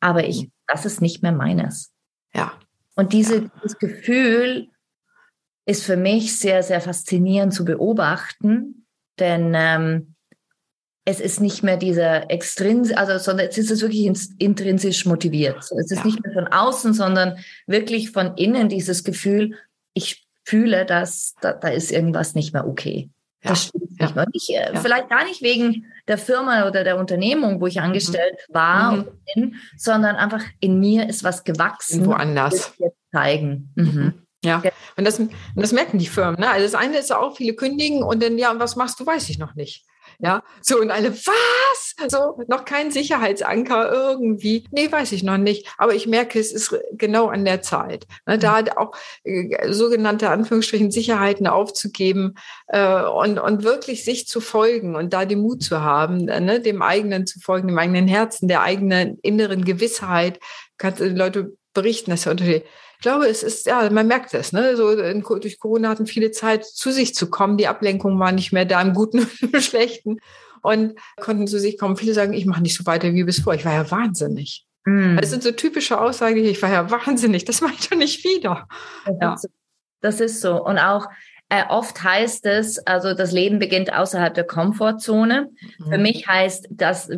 aber 0.00 0.26
ich, 0.26 0.42
mhm. 0.42 0.52
das 0.66 0.84
ist 0.84 1.00
nicht 1.00 1.22
mehr 1.22 1.32
meines. 1.32 1.92
Ja. 2.34 2.52
Und 2.94 3.12
diese, 3.12 3.42
ja. 3.42 3.50
dieses 3.62 3.78
Gefühl 3.78 4.68
ist 5.66 5.84
für 5.84 5.96
mich 5.96 6.38
sehr, 6.38 6.62
sehr 6.62 6.80
faszinierend 6.80 7.54
zu 7.54 7.64
beobachten, 7.64 8.86
denn 9.18 9.52
ähm, 9.54 10.14
es 11.04 11.20
ist 11.20 11.40
nicht 11.40 11.62
mehr 11.62 11.76
dieser 11.76 12.30
extrins, 12.30 12.92
also 12.92 13.18
sondern 13.18 13.46
es 13.46 13.56
ist 13.56 13.80
wirklich 13.80 14.10
intrinsisch 14.38 15.06
motiviert. 15.06 15.58
Es 15.58 15.70
ist 15.90 15.98
ja. 15.98 16.04
nicht 16.04 16.22
mehr 16.22 16.32
von 16.32 16.48
außen, 16.48 16.92
sondern 16.92 17.38
wirklich 17.66 18.10
von 18.10 18.36
innen 18.36 18.68
dieses 18.68 19.04
Gefühl, 19.04 19.54
ich 19.94 20.25
fühle, 20.46 20.86
dass 20.86 21.34
da, 21.40 21.52
da 21.52 21.68
ist 21.68 21.90
irgendwas 21.90 22.34
nicht 22.34 22.52
mehr 22.52 22.66
okay. 22.66 23.10
Ja. 23.42 23.50
Das 23.50 23.64
stimmt 23.66 24.00
nicht 24.00 24.14
mehr. 24.48 24.70
Äh, 24.70 24.74
ja. 24.74 24.80
Vielleicht 24.80 25.08
gar 25.08 25.24
nicht 25.24 25.42
wegen 25.42 25.86
der 26.08 26.18
Firma 26.18 26.66
oder 26.66 26.84
der 26.84 26.98
Unternehmung, 26.98 27.60
wo 27.60 27.66
ich 27.66 27.76
mhm. 27.76 27.82
angestellt 27.82 28.36
mhm. 28.48 28.54
war 28.54 28.92
mhm. 28.92 28.98
und 28.98 29.24
bin, 29.34 29.54
sondern 29.76 30.16
einfach 30.16 30.42
in 30.60 30.80
mir 30.80 31.08
ist 31.08 31.24
was 31.24 31.44
gewachsen. 31.44 32.06
Woanders. 32.06 32.74
zeigen. 33.12 33.72
Mhm. 33.74 33.84
mhm. 33.84 34.14
Ja, 34.44 34.62
und 34.96 35.04
das, 35.04 35.18
und 35.18 35.32
das 35.56 35.72
merken 35.72 35.98
die 35.98 36.06
Firmen. 36.06 36.38
Ne? 36.38 36.48
Also 36.48 36.66
das 36.66 36.74
eine 36.76 36.98
ist 36.98 37.12
auch, 37.12 37.36
viele 37.36 37.54
kündigen 37.54 38.04
und 38.04 38.22
dann, 38.22 38.38
ja, 38.38 38.52
und 38.52 38.60
was 38.60 38.76
machst 38.76 39.00
du, 39.00 39.06
weiß 39.06 39.28
ich 39.28 39.38
noch 39.38 39.56
nicht. 39.56 39.84
Ja, 40.18 40.42
so 40.62 40.78
und 40.80 40.90
alle, 40.90 41.12
was? 41.12 41.94
So, 42.08 42.42
noch 42.48 42.64
kein 42.64 42.90
Sicherheitsanker 42.90 43.90
irgendwie. 43.92 44.64
Nee, 44.70 44.90
weiß 44.90 45.12
ich 45.12 45.22
noch 45.22 45.38
nicht. 45.38 45.68
Aber 45.78 45.94
ich 45.94 46.06
merke, 46.06 46.38
es 46.38 46.52
ist 46.52 46.74
genau 46.92 47.28
an 47.28 47.44
der 47.44 47.62
Zeit. 47.62 48.06
Ne, 48.26 48.38
da 48.38 48.60
mhm. 48.60 48.68
auch 48.76 48.92
äh, 49.24 49.72
sogenannte 49.72 50.30
Anführungsstrichen 50.30 50.90
Sicherheiten 50.90 51.46
aufzugeben 51.46 52.34
äh, 52.68 53.02
und, 53.02 53.38
und 53.38 53.62
wirklich 53.62 54.04
sich 54.04 54.26
zu 54.26 54.40
folgen 54.40 54.96
und 54.96 55.12
da 55.12 55.24
den 55.24 55.40
Mut 55.40 55.62
zu 55.62 55.80
haben, 55.80 56.28
äh, 56.28 56.40
ne, 56.40 56.60
dem 56.60 56.82
eigenen 56.82 57.26
zu 57.26 57.40
folgen, 57.40 57.68
dem 57.68 57.78
eigenen 57.78 58.08
Herzen, 58.08 58.48
der 58.48 58.62
eigenen 58.62 59.18
inneren 59.22 59.64
Gewissheit. 59.64 60.40
Kannst, 60.78 61.00
Leute 61.00 61.56
berichten, 61.72 62.10
dass 62.10 62.24
ja 62.24 62.32
unter 62.32 62.44
ich 62.98 63.02
glaube, 63.02 63.26
es 63.28 63.42
ist, 63.42 63.66
ja, 63.66 63.88
man 63.90 64.06
merkt 64.06 64.32
es, 64.34 64.52
ne? 64.52 64.76
So 64.76 64.90
in, 64.90 65.22
durch 65.22 65.58
Corona 65.58 65.90
hatten 65.90 66.06
viele 66.06 66.30
Zeit, 66.30 66.64
zu 66.64 66.90
sich 66.90 67.14
zu 67.14 67.28
kommen. 67.28 67.56
Die 67.56 67.68
Ablenkung 67.68 68.18
war 68.18 68.32
nicht 68.32 68.52
mehr 68.52 68.64
da 68.64 68.80
im 68.80 68.94
Guten 68.94 69.20
und 69.42 69.54
im 69.54 69.60
Schlechten 69.60 70.18
und 70.62 70.98
konnten 71.20 71.46
zu 71.46 71.58
sich 71.60 71.78
kommen. 71.78 71.96
Viele 71.96 72.14
sagen, 72.14 72.32
ich 72.32 72.46
mache 72.46 72.62
nicht 72.62 72.76
so 72.76 72.86
weiter 72.86 73.12
wie 73.12 73.24
bis 73.24 73.40
vor. 73.40 73.54
Ich 73.54 73.64
war 73.64 73.74
ja 73.74 73.90
wahnsinnig. 73.90 74.66
Mm. 74.84 75.16
Das 75.16 75.30
sind 75.30 75.42
so 75.42 75.52
typische 75.52 76.00
Aussagen, 76.00 76.38
ich 76.38 76.60
war 76.62 76.70
ja 76.70 76.90
wahnsinnig. 76.90 77.44
Das 77.44 77.60
mache 77.60 77.74
ich 77.78 77.88
doch 77.88 77.96
nicht 77.96 78.24
wieder. 78.24 78.66
Ja. 79.20 79.36
Das 80.00 80.20
ist 80.20 80.40
so. 80.40 80.64
Und 80.64 80.78
auch, 80.78 81.06
äh, 81.48 81.64
oft 81.68 82.02
heißt 82.02 82.44
es, 82.46 82.78
also 82.86 83.14
das 83.14 83.30
Leben 83.30 83.58
beginnt 83.58 83.92
außerhalb 83.92 84.34
der 84.34 84.44
Komfortzone. 84.44 85.50
Mhm. 85.78 85.90
Für 85.90 85.98
mich 85.98 86.26
heißt 86.26 86.68
das, 86.70 87.08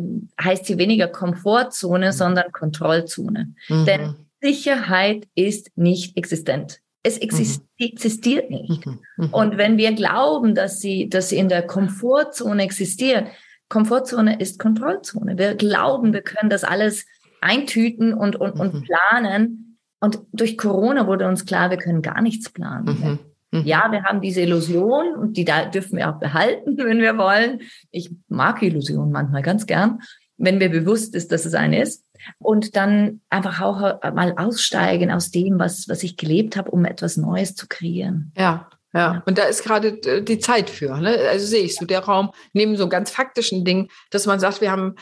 heißt 0.41 0.65
sie 0.65 0.77
weniger 0.77 1.07
Komfortzone, 1.07 2.07
mhm. 2.07 2.11
sondern 2.11 2.51
Kontrollzone. 2.51 3.53
Mhm. 3.69 3.85
Denn 3.85 4.15
Sicherheit 4.41 5.27
ist 5.35 5.71
nicht 5.75 6.17
existent. 6.17 6.81
Es 7.03 7.15
mhm. 7.15 7.61
existiert 7.77 8.49
nicht. 8.49 8.85
Mhm. 8.85 8.99
Mhm. 9.17 9.33
Und 9.33 9.57
wenn 9.57 9.77
wir 9.77 9.93
glauben, 9.93 10.55
dass 10.55 10.79
sie, 10.79 11.09
dass 11.09 11.29
sie 11.29 11.37
in 11.37 11.49
der 11.49 11.65
Komfortzone 11.65 12.63
existiert, 12.63 13.27
Komfortzone 13.69 14.39
ist 14.39 14.59
Kontrollzone. 14.59 15.37
Wir 15.37 15.55
glauben, 15.55 16.11
wir 16.11 16.21
können 16.21 16.49
das 16.49 16.63
alles 16.63 17.05
eintüten 17.39 18.13
und, 18.13 18.35
und, 18.35 18.59
und 18.59 18.73
mhm. 18.73 18.83
planen. 18.83 19.77
Und 19.99 20.19
durch 20.33 20.57
Corona 20.57 21.07
wurde 21.07 21.27
uns 21.27 21.45
klar, 21.45 21.69
wir 21.69 21.77
können 21.77 22.01
gar 22.01 22.21
nichts 22.21 22.49
planen. 22.49 23.19
Mhm. 23.51 23.63
Ja, 23.65 23.91
wir 23.91 24.03
haben 24.03 24.21
diese 24.21 24.41
Illusion 24.41 25.15
und 25.15 25.35
die 25.35 25.45
da 25.45 25.65
dürfen 25.65 25.97
wir 25.97 26.09
auch 26.09 26.19
behalten, 26.19 26.77
wenn 26.77 26.99
wir 26.99 27.17
wollen. 27.17 27.61
Ich 27.91 28.11
mag 28.27 28.61
Illusionen 28.61 29.11
manchmal 29.11 29.41
ganz 29.41 29.65
gern. 29.65 29.99
wenn 30.37 30.57
mir 30.57 30.69
bewusst 30.69 31.15
ist, 31.15 31.31
dass 31.31 31.45
es 31.45 31.53
eine 31.53 31.81
ist. 31.81 32.05
Und 32.37 32.75
dann 32.75 33.21
einfach 33.29 33.61
auch 33.61 33.79
mal 34.13 34.33
aussteigen 34.37 35.11
aus 35.11 35.31
dem, 35.31 35.59
was, 35.59 35.87
was 35.87 36.03
ich 36.03 36.17
gelebt 36.17 36.57
habe, 36.57 36.71
um 36.71 36.85
etwas 36.85 37.17
Neues 37.17 37.55
zu 37.55 37.67
kreieren. 37.67 38.31
Ja, 38.37 38.69
ja, 38.91 39.21
und 39.27 39.37
da 39.37 39.43
ist 39.43 39.63
gerade 39.63 39.89
äh, 39.89 40.23
die 40.23 40.39
Zeit 40.39 40.69
für. 40.69 40.97
Ne? 40.97 41.15
Also 41.29 41.45
sehe 41.45 41.63
ich 41.63 41.75
so 41.75 41.85
der 41.85 41.99
Raum 41.99 42.31
neben 42.53 42.75
so 42.75 42.89
ganz 42.89 43.11
faktischen 43.11 43.63
Dingen, 43.63 43.89
dass 44.09 44.25
man 44.25 44.39
sagt, 44.39 44.61
wir 44.61 44.71
haben 44.71 44.95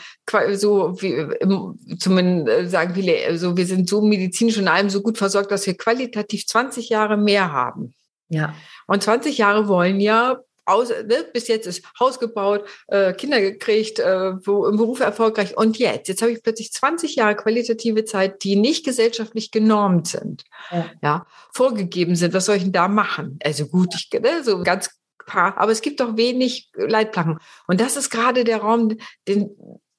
so, 0.52 1.00
wie, 1.00 1.96
zumindest 1.98 2.48
äh, 2.48 2.68
sagen 2.68 2.94
viele, 2.94 3.38
so 3.38 3.56
wir 3.56 3.66
sind 3.66 3.88
so 3.88 4.02
medizinisch 4.02 4.58
und 4.58 4.68
allem 4.68 4.90
so 4.90 5.00
gut 5.00 5.16
versorgt, 5.16 5.50
dass 5.50 5.66
wir 5.66 5.76
qualitativ 5.76 6.46
20 6.46 6.90
Jahre 6.90 7.16
mehr 7.16 7.50
haben. 7.50 7.94
Ja. 8.28 8.54
Und 8.86 9.02
20 9.02 9.38
Jahre 9.38 9.68
wollen 9.68 10.00
ja 10.00 10.38
aus, 10.68 10.90
ne, 10.90 11.26
bis 11.32 11.48
jetzt 11.48 11.66
ist 11.66 11.84
Haus 11.98 12.18
gebaut, 12.18 12.64
äh, 12.88 13.12
Kinder 13.12 13.40
gekriegt, 13.40 13.98
äh, 13.98 14.32
wo, 14.46 14.66
im 14.66 14.76
Beruf 14.76 15.00
erfolgreich. 15.00 15.56
Und 15.56 15.78
jetzt, 15.78 16.08
jetzt 16.08 16.22
habe 16.22 16.32
ich 16.32 16.42
plötzlich 16.42 16.72
20 16.72 17.16
Jahre 17.16 17.36
qualitative 17.36 18.04
Zeit, 18.04 18.44
die 18.44 18.56
nicht 18.56 18.84
gesellschaftlich 18.84 19.50
genormt 19.50 20.08
sind, 20.08 20.44
ja, 20.70 20.90
ja 21.02 21.26
vorgegeben 21.52 22.16
sind. 22.16 22.34
Was 22.34 22.46
soll 22.46 22.56
ich 22.56 22.62
denn 22.62 22.72
da 22.72 22.88
machen? 22.88 23.38
Also 23.42 23.66
gut, 23.66 23.94
ich, 23.94 24.10
ne, 24.20 24.42
so 24.44 24.62
ganz 24.62 24.90
paar, 25.28 25.58
aber 25.58 25.70
es 25.70 25.82
gibt 25.82 26.00
doch 26.00 26.16
wenig 26.16 26.70
Leitplanken. 26.74 27.38
Und 27.68 27.80
das 27.80 27.96
ist 27.96 28.10
gerade 28.10 28.42
der 28.42 28.58
Raum, 28.58 28.96
den, 29.28 29.50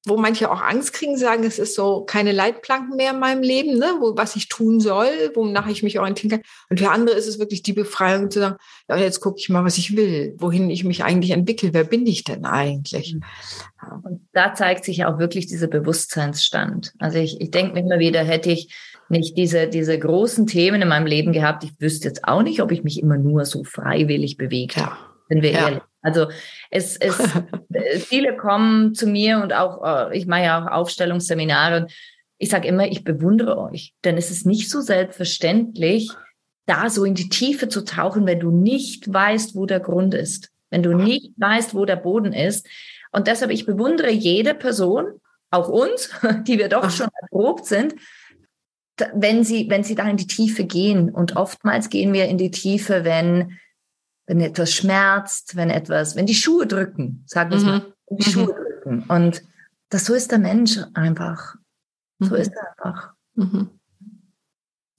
wo 0.06 0.16
manche 0.16 0.50
auch 0.50 0.62
Angst 0.62 0.94
kriegen, 0.94 1.18
sagen, 1.18 1.44
es 1.44 1.60
ist 1.60 1.76
so 1.76 2.04
keine 2.06 2.32
Leitplanken 2.32 2.96
mehr 2.96 3.12
in 3.12 3.20
meinem 3.20 3.44
Leben, 3.44 3.78
ne, 3.78 3.98
wo, 4.00 4.16
was 4.16 4.36
ich 4.38 4.48
tun 4.48 4.80
soll, 4.80 5.08
wonach 5.36 5.68
ich 5.68 5.84
mich 5.84 6.00
orientieren 6.00 6.32
kann. 6.32 6.42
Und 6.70 6.80
für 6.80 6.90
andere 6.90 7.18
ist 7.18 7.28
es 7.28 7.38
wirklich 7.38 7.64
die 7.64 7.74
Befreiung 7.74 8.32
zu 8.32 8.40
sagen, 8.40 8.56
ja, 8.88 8.96
jetzt 8.96 9.20
gucke 9.20 9.40
ich 9.40 9.50
mal, 9.50 9.66
was 9.66 9.78
ich 9.78 9.98
will, 9.98 10.36
wohin 10.38 10.70
ich 10.70 10.86
mich 10.86 11.04
eigentlich 11.04 11.32
entwickle, 11.32 11.74
wer 11.74 11.84
bin 11.84 12.08
ich 12.08 12.24
denn 12.24 12.46
eigentlich? 12.46 13.16
Mhm. 13.16 13.24
Und 14.04 14.28
da 14.32 14.54
zeigt 14.54 14.86
sich 14.86 15.04
auch 15.06 15.20
wirklich 15.20 15.48
dieser 15.48 15.68
Bewusstseinsstand. 15.68 16.94
Also 17.00 17.18
ich, 17.18 17.42
ich 17.42 17.52
denke 17.52 17.74
mir 17.74 17.82
immer 17.82 18.00
wieder, 18.00 18.24
hätte 18.24 18.52
ich 18.52 18.74
nicht 19.10 19.38
diese, 19.38 19.68
diese 19.68 19.98
großen 19.98 20.48
Themen 20.48 20.82
in 20.82 20.88
meinem 20.88 21.08
Leben 21.08 21.34
gehabt, 21.34 21.64
ich 21.64 21.74
wüsste 21.80 22.08
jetzt 22.08 22.26
auch 22.26 22.44
nicht, 22.44 22.62
ob 22.62 22.72
ich 22.72 22.84
mich 22.84 23.02
immer 23.02 23.18
nur 23.18 23.46
so 23.46 23.64
freiwillig 23.64 24.38
bewegt 24.38 24.78
ja. 24.78 24.98
Wenn 25.30 25.42
wir 25.42 25.52
ja. 25.52 25.68
ehrlich 25.68 25.84
also 26.02 26.28
es, 26.70 26.96
es 26.98 27.18
viele 28.08 28.38
kommen 28.38 28.94
zu 28.94 29.08
mir 29.08 29.42
und 29.42 29.54
auch, 29.54 29.84
äh, 29.84 30.18
ich 30.18 30.28
mache 30.28 30.44
ja 30.44 30.64
auch 30.64 30.72
Aufstellungsseminare 30.72 31.82
und 31.82 31.92
ich 32.38 32.50
sage 32.50 32.68
immer, 32.68 32.88
ich 32.88 33.04
bewundere 33.04 33.58
euch, 33.58 33.94
denn 34.06 34.18
es 34.18 34.32
ist 34.32 34.46
nicht 34.46 34.70
so 34.70 34.80
selbstverständlich, 34.80 36.10
da 36.66 36.90
so 36.90 37.04
in 37.04 37.16
die 37.16 37.30
Tiefe 37.30 37.68
zu 37.68 37.84
tauchen, 37.84 38.26
wenn 38.26 38.40
du 38.40 38.52
nicht 38.52 39.12
weißt, 39.12 39.56
wo 39.56 39.66
der 39.66 39.80
Grund 39.80 40.14
ist, 40.14 40.50
wenn 40.70 40.84
du 40.84 40.94
nicht 40.94 41.34
weißt, 41.38 41.74
wo 41.74 41.84
der 41.86 41.96
Boden 41.96 42.32
ist. 42.32 42.68
Und 43.12 43.28
deshalb, 43.28 43.52
ich 43.52 43.66
bewundere 43.66 44.12
jede 44.12 44.54
Person, 44.54 45.20
auch 45.52 45.68
uns, 45.68 46.12
die 46.48 46.60
wir 46.60 46.70
doch 46.70 46.90
schon 46.92 47.10
erprobt 47.22 47.66
sind, 47.66 47.96
wenn 49.14 49.44
sie, 49.44 49.70
wenn 49.70 49.84
sie 49.84 49.96
da 49.96 50.08
in 50.08 50.18
die 50.18 50.28
Tiefe 50.28 50.64
gehen. 50.64 51.10
Und 51.10 51.36
oftmals 51.36 51.90
gehen 51.90 52.14
wir 52.14 52.26
in 52.26 52.38
die 52.38 52.52
Tiefe, 52.52 53.04
wenn 53.04 53.58
wenn 54.30 54.42
etwas 54.42 54.72
schmerzt, 54.72 55.56
wenn 55.56 55.72
etwas, 55.72 56.16
wenn 56.16 56.28
die 56.28 56.36
Schuhe 56.36 56.68
drücken, 56.68 57.24
sagen 57.26 57.50
wir 57.50 57.58
mhm. 57.58 57.66
mal, 57.66 57.94
die 58.12 58.28
mhm. 58.28 58.32
Schuhe 58.32 58.54
drücken. 58.54 59.04
Und 59.08 59.44
das 59.90 60.06
so 60.06 60.14
ist 60.14 60.32
der 60.32 60.38
Mensch 60.38 60.78
einfach. 60.94 61.56
So 62.20 62.36
mhm. 62.36 62.42
ist 62.42 62.52
er 62.54 62.86
einfach. 62.86 63.14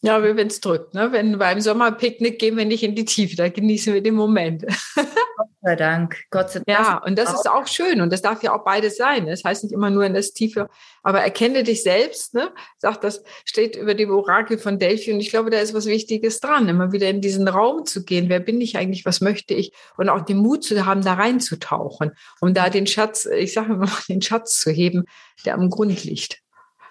Ja, 0.02 0.22
wenn 0.22 0.46
es 0.46 0.60
drückt. 0.60 0.94
Ne? 0.94 1.12
Wenn 1.12 1.38
beim 1.38 1.60
Sommerpicknick 1.60 2.38
gehen 2.38 2.56
wir 2.56 2.64
nicht 2.64 2.82
in 2.82 2.94
die 2.94 3.04
Tiefe, 3.04 3.36
da 3.36 3.50
genießen 3.50 3.92
wir 3.92 4.02
den 4.02 4.14
Moment. 4.14 4.64
Gott 4.96 5.48
sei 5.60 5.76
Dank. 5.76 6.16
Gott 6.30 6.50
sei 6.50 6.60
Dank. 6.60 6.68
Ja, 6.68 7.02
und 7.04 7.18
das 7.18 7.34
ist 7.34 7.50
auch 7.50 7.66
schön 7.66 8.00
und 8.00 8.10
das 8.10 8.22
darf 8.22 8.42
ja 8.42 8.54
auch 8.54 8.64
beides 8.64 8.96
sein. 8.96 9.26
Das 9.26 9.44
heißt 9.44 9.62
nicht 9.62 9.74
immer 9.74 9.90
nur 9.90 10.04
in 10.06 10.14
das 10.14 10.32
Tiefe, 10.32 10.70
aber 11.02 11.20
erkenne 11.20 11.64
dich 11.64 11.82
selbst, 11.82 12.32
ne? 12.32 12.50
Sagt, 12.78 13.04
das 13.04 13.22
steht 13.44 13.76
über 13.76 13.94
dem 13.94 14.10
Orakel 14.10 14.56
von 14.56 14.78
Delphi 14.78 15.12
und 15.12 15.20
ich 15.20 15.28
glaube, 15.28 15.50
da 15.50 15.58
ist 15.58 15.74
was 15.74 15.84
Wichtiges 15.84 16.40
dran, 16.40 16.66
immer 16.70 16.92
wieder 16.92 17.10
in 17.10 17.20
diesen 17.20 17.46
Raum 17.46 17.84
zu 17.84 18.02
gehen. 18.02 18.30
Wer 18.30 18.40
bin 18.40 18.58
ich 18.62 18.78
eigentlich? 18.78 19.04
Was 19.04 19.20
möchte 19.20 19.52
ich? 19.52 19.72
Und 19.98 20.08
auch 20.08 20.22
den 20.22 20.38
Mut 20.38 20.64
zu 20.64 20.86
haben, 20.86 21.02
da 21.02 21.14
reinzutauchen, 21.14 22.12
um 22.40 22.54
da 22.54 22.70
den 22.70 22.86
Schatz, 22.86 23.26
ich 23.26 23.52
sage 23.52 23.74
immer, 23.74 23.90
den 24.08 24.22
Schatz 24.22 24.58
zu 24.58 24.70
heben, 24.70 25.04
der 25.44 25.54
am 25.54 25.68
Grund 25.68 26.04
liegt. 26.04 26.42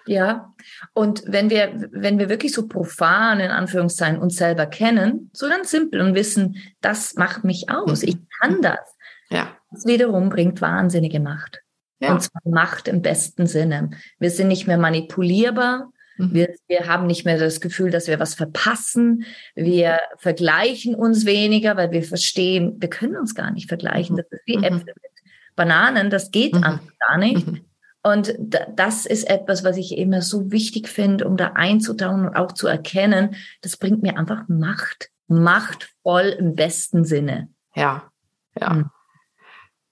Ja, 0.06 0.54
und 0.92 1.22
wenn 1.26 1.50
wir, 1.50 1.88
wenn 1.92 2.18
wir 2.18 2.28
wirklich 2.28 2.52
so 2.52 2.66
profan 2.66 3.40
in 3.40 3.50
Anführungszeichen 3.50 4.18
uns 4.18 4.36
selber 4.36 4.66
kennen, 4.66 5.30
so 5.32 5.48
ganz 5.48 5.70
simpel 5.70 6.00
und 6.00 6.14
wissen, 6.14 6.56
das 6.80 7.14
macht 7.14 7.44
mich 7.44 7.70
aus, 7.70 8.02
ich 8.02 8.16
kann 8.40 8.62
das. 8.62 8.78
Ja. 9.30 9.56
Das 9.70 9.86
wiederum 9.86 10.28
bringt 10.28 10.60
wahnsinnige 10.60 11.20
Macht. 11.20 11.62
Ja. 12.00 12.12
Und 12.12 12.22
zwar 12.22 12.42
Macht 12.44 12.88
im 12.88 13.02
besten 13.02 13.46
Sinne. 13.46 13.90
Wir 14.18 14.30
sind 14.30 14.48
nicht 14.48 14.66
mehr 14.66 14.78
manipulierbar. 14.78 15.92
Mhm. 16.16 16.34
Wir, 16.34 16.54
wir 16.66 16.86
haben 16.86 17.06
nicht 17.06 17.24
mehr 17.24 17.38
das 17.38 17.60
Gefühl, 17.60 17.90
dass 17.90 18.08
wir 18.08 18.18
was 18.18 18.34
verpassen. 18.34 19.24
Wir 19.54 20.00
vergleichen 20.16 20.94
uns 20.94 21.26
weniger, 21.26 21.76
weil 21.76 21.92
wir 21.92 22.02
verstehen, 22.02 22.76
wir 22.78 22.90
können 22.90 23.16
uns 23.16 23.34
gar 23.34 23.50
nicht 23.50 23.68
vergleichen. 23.68 24.14
Mhm. 24.14 24.18
Das 24.18 24.26
ist 24.30 24.46
wie 24.46 24.56
mhm. 24.56 24.64
Äpfel 24.64 24.94
mit 25.02 25.12
Bananen. 25.56 26.10
Das 26.10 26.30
geht 26.30 26.54
mhm. 26.54 26.64
einfach 26.64 26.92
gar 26.98 27.18
nicht. 27.18 27.46
Mhm. 27.46 27.64
Und 28.02 28.34
das 28.38 29.04
ist 29.04 29.28
etwas, 29.28 29.62
was 29.62 29.76
ich 29.76 29.96
immer 29.98 30.22
so 30.22 30.50
wichtig 30.50 30.88
finde, 30.88 31.26
um 31.26 31.36
da 31.36 31.52
einzutauchen 31.54 32.28
und 32.28 32.36
auch 32.36 32.52
zu 32.52 32.66
erkennen, 32.66 33.36
das 33.60 33.76
bringt 33.76 34.02
mir 34.02 34.16
einfach 34.16 34.44
Macht. 34.48 35.10
Machtvoll 35.28 36.36
im 36.38 36.54
besten 36.54 37.04
Sinne. 37.04 37.50
Ja, 37.74 38.10
ja. 38.58 38.70
Mhm. 38.70 38.90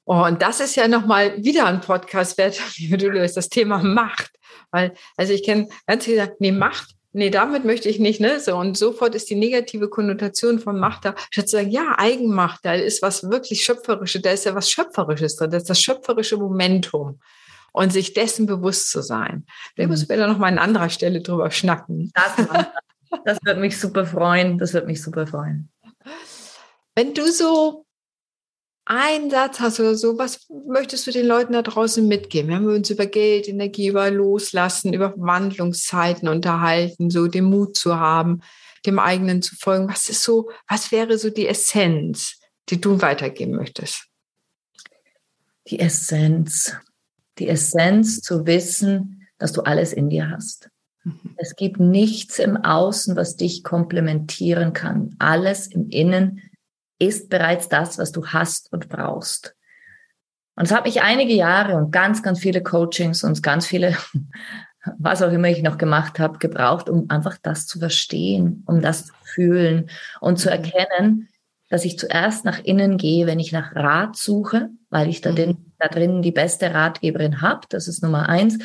Oh, 0.04 0.24
und 0.24 0.40
das 0.40 0.60
ist 0.60 0.74
ja 0.74 0.88
nochmal 0.88 1.44
wieder 1.44 1.66
ein 1.66 1.82
Podcast 1.82 2.38
wert, 2.38 2.58
wie 2.76 2.96
du 2.96 3.10
löst, 3.10 3.36
das 3.36 3.50
Thema 3.50 3.82
Macht. 3.82 4.30
Weil, 4.70 4.94
also 5.16 5.34
ich 5.34 5.44
kenne 5.44 5.68
ganz 5.86 6.06
viele, 6.06 6.34
nee, 6.38 6.50
Macht, 6.50 6.94
nee, 7.12 7.28
damit 7.28 7.66
möchte 7.66 7.90
ich 7.90 7.98
nicht, 7.98 8.20
ne? 8.20 8.40
So, 8.40 8.56
und 8.56 8.78
sofort 8.78 9.14
ist 9.14 9.28
die 9.28 9.34
negative 9.34 9.88
Konnotation 9.90 10.60
von 10.60 10.78
Macht 10.80 11.04
da, 11.04 11.14
statt 11.30 11.50
zu 11.50 11.58
sagen, 11.58 11.70
ja, 11.70 11.94
Eigenmacht, 11.98 12.60
da 12.64 12.72
ist 12.72 13.02
was 13.02 13.30
wirklich 13.30 13.62
Schöpferisches, 13.64 14.22
da 14.22 14.30
ist 14.30 14.46
ja 14.46 14.54
was 14.54 14.70
Schöpferisches 14.70 15.36
drin, 15.36 15.50
das 15.50 15.64
ist 15.64 15.70
das 15.70 15.80
schöpferische 15.82 16.38
Momentum 16.38 17.20
und 17.72 17.92
sich 17.92 18.14
dessen 18.14 18.46
bewusst 18.46 18.90
zu 18.90 19.02
sein. 19.02 19.46
Da 19.76 19.84
mhm. 19.84 19.90
müssen 19.90 20.08
wir 20.08 20.16
da 20.16 20.26
noch 20.26 20.38
mal 20.38 20.48
an 20.48 20.58
anderer 20.58 20.88
Stelle 20.88 21.20
drüber 21.20 21.50
schnacken. 21.50 22.10
Das, 22.14 22.46
das 23.24 23.38
wird 23.42 23.58
mich 23.58 23.78
super 23.78 24.06
freuen. 24.06 24.58
Das 24.58 24.72
wird 24.72 24.86
mich 24.86 25.02
super 25.02 25.26
freuen. 25.26 25.70
Wenn 26.94 27.14
du 27.14 27.30
so 27.30 27.86
einen 28.84 29.30
Satz 29.30 29.60
hast 29.60 29.80
oder 29.80 29.94
so, 29.94 30.16
was 30.18 30.48
möchtest 30.66 31.06
du 31.06 31.10
den 31.10 31.26
Leuten 31.26 31.52
da 31.52 31.62
draußen 31.62 32.06
mitgeben? 32.06 32.48
Wir 32.48 32.56
haben 32.56 32.66
uns 32.66 32.88
über 32.88 33.06
Geld, 33.06 33.46
Energie, 33.46 33.88
über 33.88 34.10
Loslassen, 34.10 34.94
über 34.94 35.12
Wandlungszeiten 35.16 36.26
unterhalten, 36.26 37.10
so 37.10 37.26
den 37.26 37.44
Mut 37.44 37.76
zu 37.76 38.00
haben, 38.00 38.40
dem 38.86 38.98
eigenen 38.98 39.42
zu 39.42 39.56
folgen. 39.56 39.88
Was 39.88 40.08
ist 40.08 40.22
so, 40.22 40.50
was 40.66 40.90
wäre 40.90 41.18
so 41.18 41.28
die 41.28 41.46
Essenz, 41.46 42.40
die 42.70 42.80
du 42.80 43.00
weitergeben 43.02 43.56
möchtest? 43.56 44.06
Die 45.68 45.78
Essenz 45.78 46.74
die 47.38 47.48
Essenz 47.48 48.20
zu 48.20 48.46
wissen, 48.46 49.26
dass 49.38 49.52
du 49.52 49.62
alles 49.62 49.92
in 49.92 50.08
dir 50.08 50.30
hast. 50.30 50.70
Mhm. 51.04 51.34
Es 51.36 51.56
gibt 51.56 51.80
nichts 51.80 52.38
im 52.38 52.56
Außen, 52.56 53.16
was 53.16 53.36
dich 53.36 53.64
komplementieren 53.64 54.72
kann. 54.72 55.14
Alles 55.18 55.66
im 55.68 55.88
Innen 55.88 56.42
ist 56.98 57.28
bereits 57.28 57.68
das, 57.68 57.98
was 57.98 58.12
du 58.12 58.26
hast 58.26 58.72
und 58.72 58.88
brauchst. 58.88 59.54
Und 60.56 60.64
es 60.64 60.72
hat 60.72 60.86
mich 60.86 61.02
einige 61.02 61.34
Jahre 61.34 61.76
und 61.76 61.92
ganz, 61.92 62.22
ganz 62.22 62.40
viele 62.40 62.62
Coachings 62.62 63.22
und 63.22 63.42
ganz 63.44 63.66
viele, 63.66 63.96
was 64.98 65.22
auch 65.22 65.30
immer 65.30 65.48
ich 65.48 65.62
noch 65.62 65.78
gemacht 65.78 66.18
habe, 66.18 66.38
gebraucht, 66.38 66.90
um 66.90 67.08
einfach 67.10 67.38
das 67.40 67.66
zu 67.66 67.78
verstehen, 67.78 68.64
um 68.66 68.80
das 68.80 69.06
zu 69.06 69.12
fühlen 69.22 69.88
und 70.20 70.38
zu 70.38 70.48
mhm. 70.48 70.54
erkennen, 70.54 71.28
dass 71.68 71.84
ich 71.84 71.98
zuerst 71.98 72.44
nach 72.44 72.58
innen 72.64 72.96
gehe, 72.96 73.26
wenn 73.26 73.38
ich 73.38 73.52
nach 73.52 73.74
Rat 73.76 74.16
suche, 74.16 74.70
weil 74.90 75.08
ich 75.08 75.20
da, 75.20 75.32
den, 75.32 75.50
mhm. 75.50 75.67
Da 75.78 75.88
drin 75.88 76.22
die 76.22 76.32
beste 76.32 76.72
Ratgeberin 76.74 77.40
habe. 77.40 77.66
Das 77.68 77.88
ist 77.88 78.02
Nummer 78.02 78.28
eins. 78.28 78.58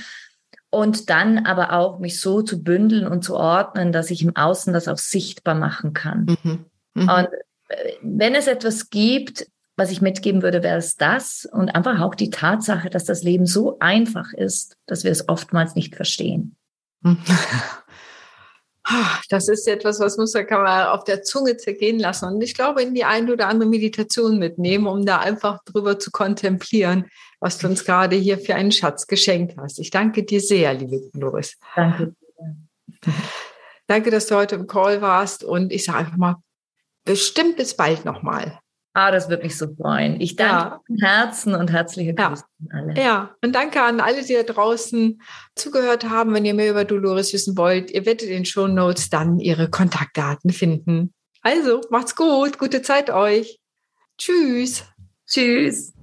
Und 0.69 1.09
dann 1.09 1.45
aber 1.45 1.73
auch 1.73 1.99
mich 1.99 2.19
so 2.19 2.41
zu 2.41 2.63
bündeln 2.63 3.07
und 3.07 3.23
zu 3.23 3.35
ordnen, 3.35 3.91
dass 3.91 4.09
ich 4.09 4.23
im 4.23 4.35
Außen 4.35 4.73
das 4.73 4.87
auch 4.87 4.97
sichtbar 4.97 5.55
machen 5.55 5.93
kann. 5.93 6.25
Mhm. 6.25 6.65
Mhm. 6.95 7.09
Und 7.09 7.27
äh, 7.69 7.93
wenn 8.01 8.33
es 8.33 8.47
etwas 8.47 8.89
gibt, 8.89 9.47
was 9.75 9.91
ich 9.91 10.01
mitgeben 10.01 10.41
würde, 10.41 10.63
wäre 10.63 10.77
es 10.77 10.97
das 10.97 11.47
und 11.51 11.75
einfach 11.75 11.99
auch 11.99 12.15
die 12.15 12.29
Tatsache, 12.29 12.89
dass 12.89 13.05
das 13.05 13.23
Leben 13.23 13.45
so 13.45 13.77
einfach 13.79 14.33
ist, 14.33 14.77
dass 14.85 15.03
wir 15.03 15.11
es 15.11 15.29
oftmals 15.29 15.75
nicht 15.75 15.95
verstehen. 15.95 16.55
Das 19.29 19.47
ist 19.47 19.67
etwas, 19.67 19.99
was 19.99 20.17
muss, 20.17 20.33
kann 20.33 20.61
man 20.61 20.87
auf 20.87 21.05
der 21.05 21.23
Zunge 21.23 21.55
zergehen 21.57 21.99
lassen. 21.99 22.25
Und 22.25 22.41
ich 22.41 22.53
glaube, 22.53 22.81
in 22.81 22.93
die 22.93 23.05
eine 23.05 23.31
oder 23.31 23.47
andere 23.47 23.69
Meditation 23.69 24.39
mitnehmen, 24.39 24.87
um 24.87 25.05
da 25.05 25.19
einfach 25.19 25.63
drüber 25.63 25.99
zu 25.99 26.11
kontemplieren, 26.11 27.05
was 27.39 27.57
du 27.57 27.67
uns 27.67 27.85
gerade 27.85 28.15
hier 28.15 28.37
für 28.37 28.55
einen 28.55 28.71
Schatz 28.71 29.07
geschenkt 29.07 29.55
hast. 29.57 29.79
Ich 29.79 29.89
danke 29.89 30.23
dir 30.23 30.41
sehr, 30.41 30.73
liebe 30.73 31.09
Doris. 31.13 31.57
Danke. 31.75 32.13
Danke, 33.87 34.11
dass 34.11 34.27
du 34.27 34.35
heute 34.35 34.55
im 34.55 34.67
Call 34.67 35.01
warst. 35.01 35.43
Und 35.43 35.71
ich 35.71 35.85
sage 35.85 35.99
einfach 35.99 36.17
mal, 36.17 36.35
bestimmt 37.05 37.57
bis 37.57 37.75
bald 37.75 38.05
nochmal. 38.05 38.59
Ah, 38.95 39.09
das 39.09 39.27
würde 39.27 39.43
mich 39.43 39.57
so 39.57 39.73
freuen. 39.75 40.21
Ich 40.21 40.35
danke 40.35 40.53
ja. 40.53 40.81
von 40.85 40.97
Herzen 40.97 41.55
und 41.55 41.71
herzliche 41.71 42.13
Grüße 42.13 42.43
ja. 42.59 42.69
an 42.69 42.89
alle. 42.89 43.01
Ja, 43.01 43.35
und 43.43 43.53
danke 43.53 43.81
an 43.81 43.99
alle, 43.99 44.23
die 44.23 44.33
da 44.33 44.43
draußen 44.43 45.19
zugehört 45.55 46.09
haben. 46.09 46.33
Wenn 46.33 46.45
ihr 46.45 46.53
mehr 46.53 46.69
über 46.69 46.85
Dolores 46.85 47.33
wissen 47.33 47.57
wollt, 47.57 47.89
ihr 47.89 48.05
werdet 48.05 48.27
in 48.27 48.33
den 48.33 48.45
Show 48.45 48.67
Notes 48.67 49.09
dann 49.09 49.39
ihre 49.39 49.69
Kontaktdaten 49.69 50.51
finden. 50.51 51.13
Also, 51.41 51.81
macht's 51.89 52.15
gut. 52.15 52.59
Gute 52.59 52.83
Zeit 52.83 53.09
euch. 53.09 53.59
Tschüss. 54.17 54.83
Tschüss. 55.25 55.93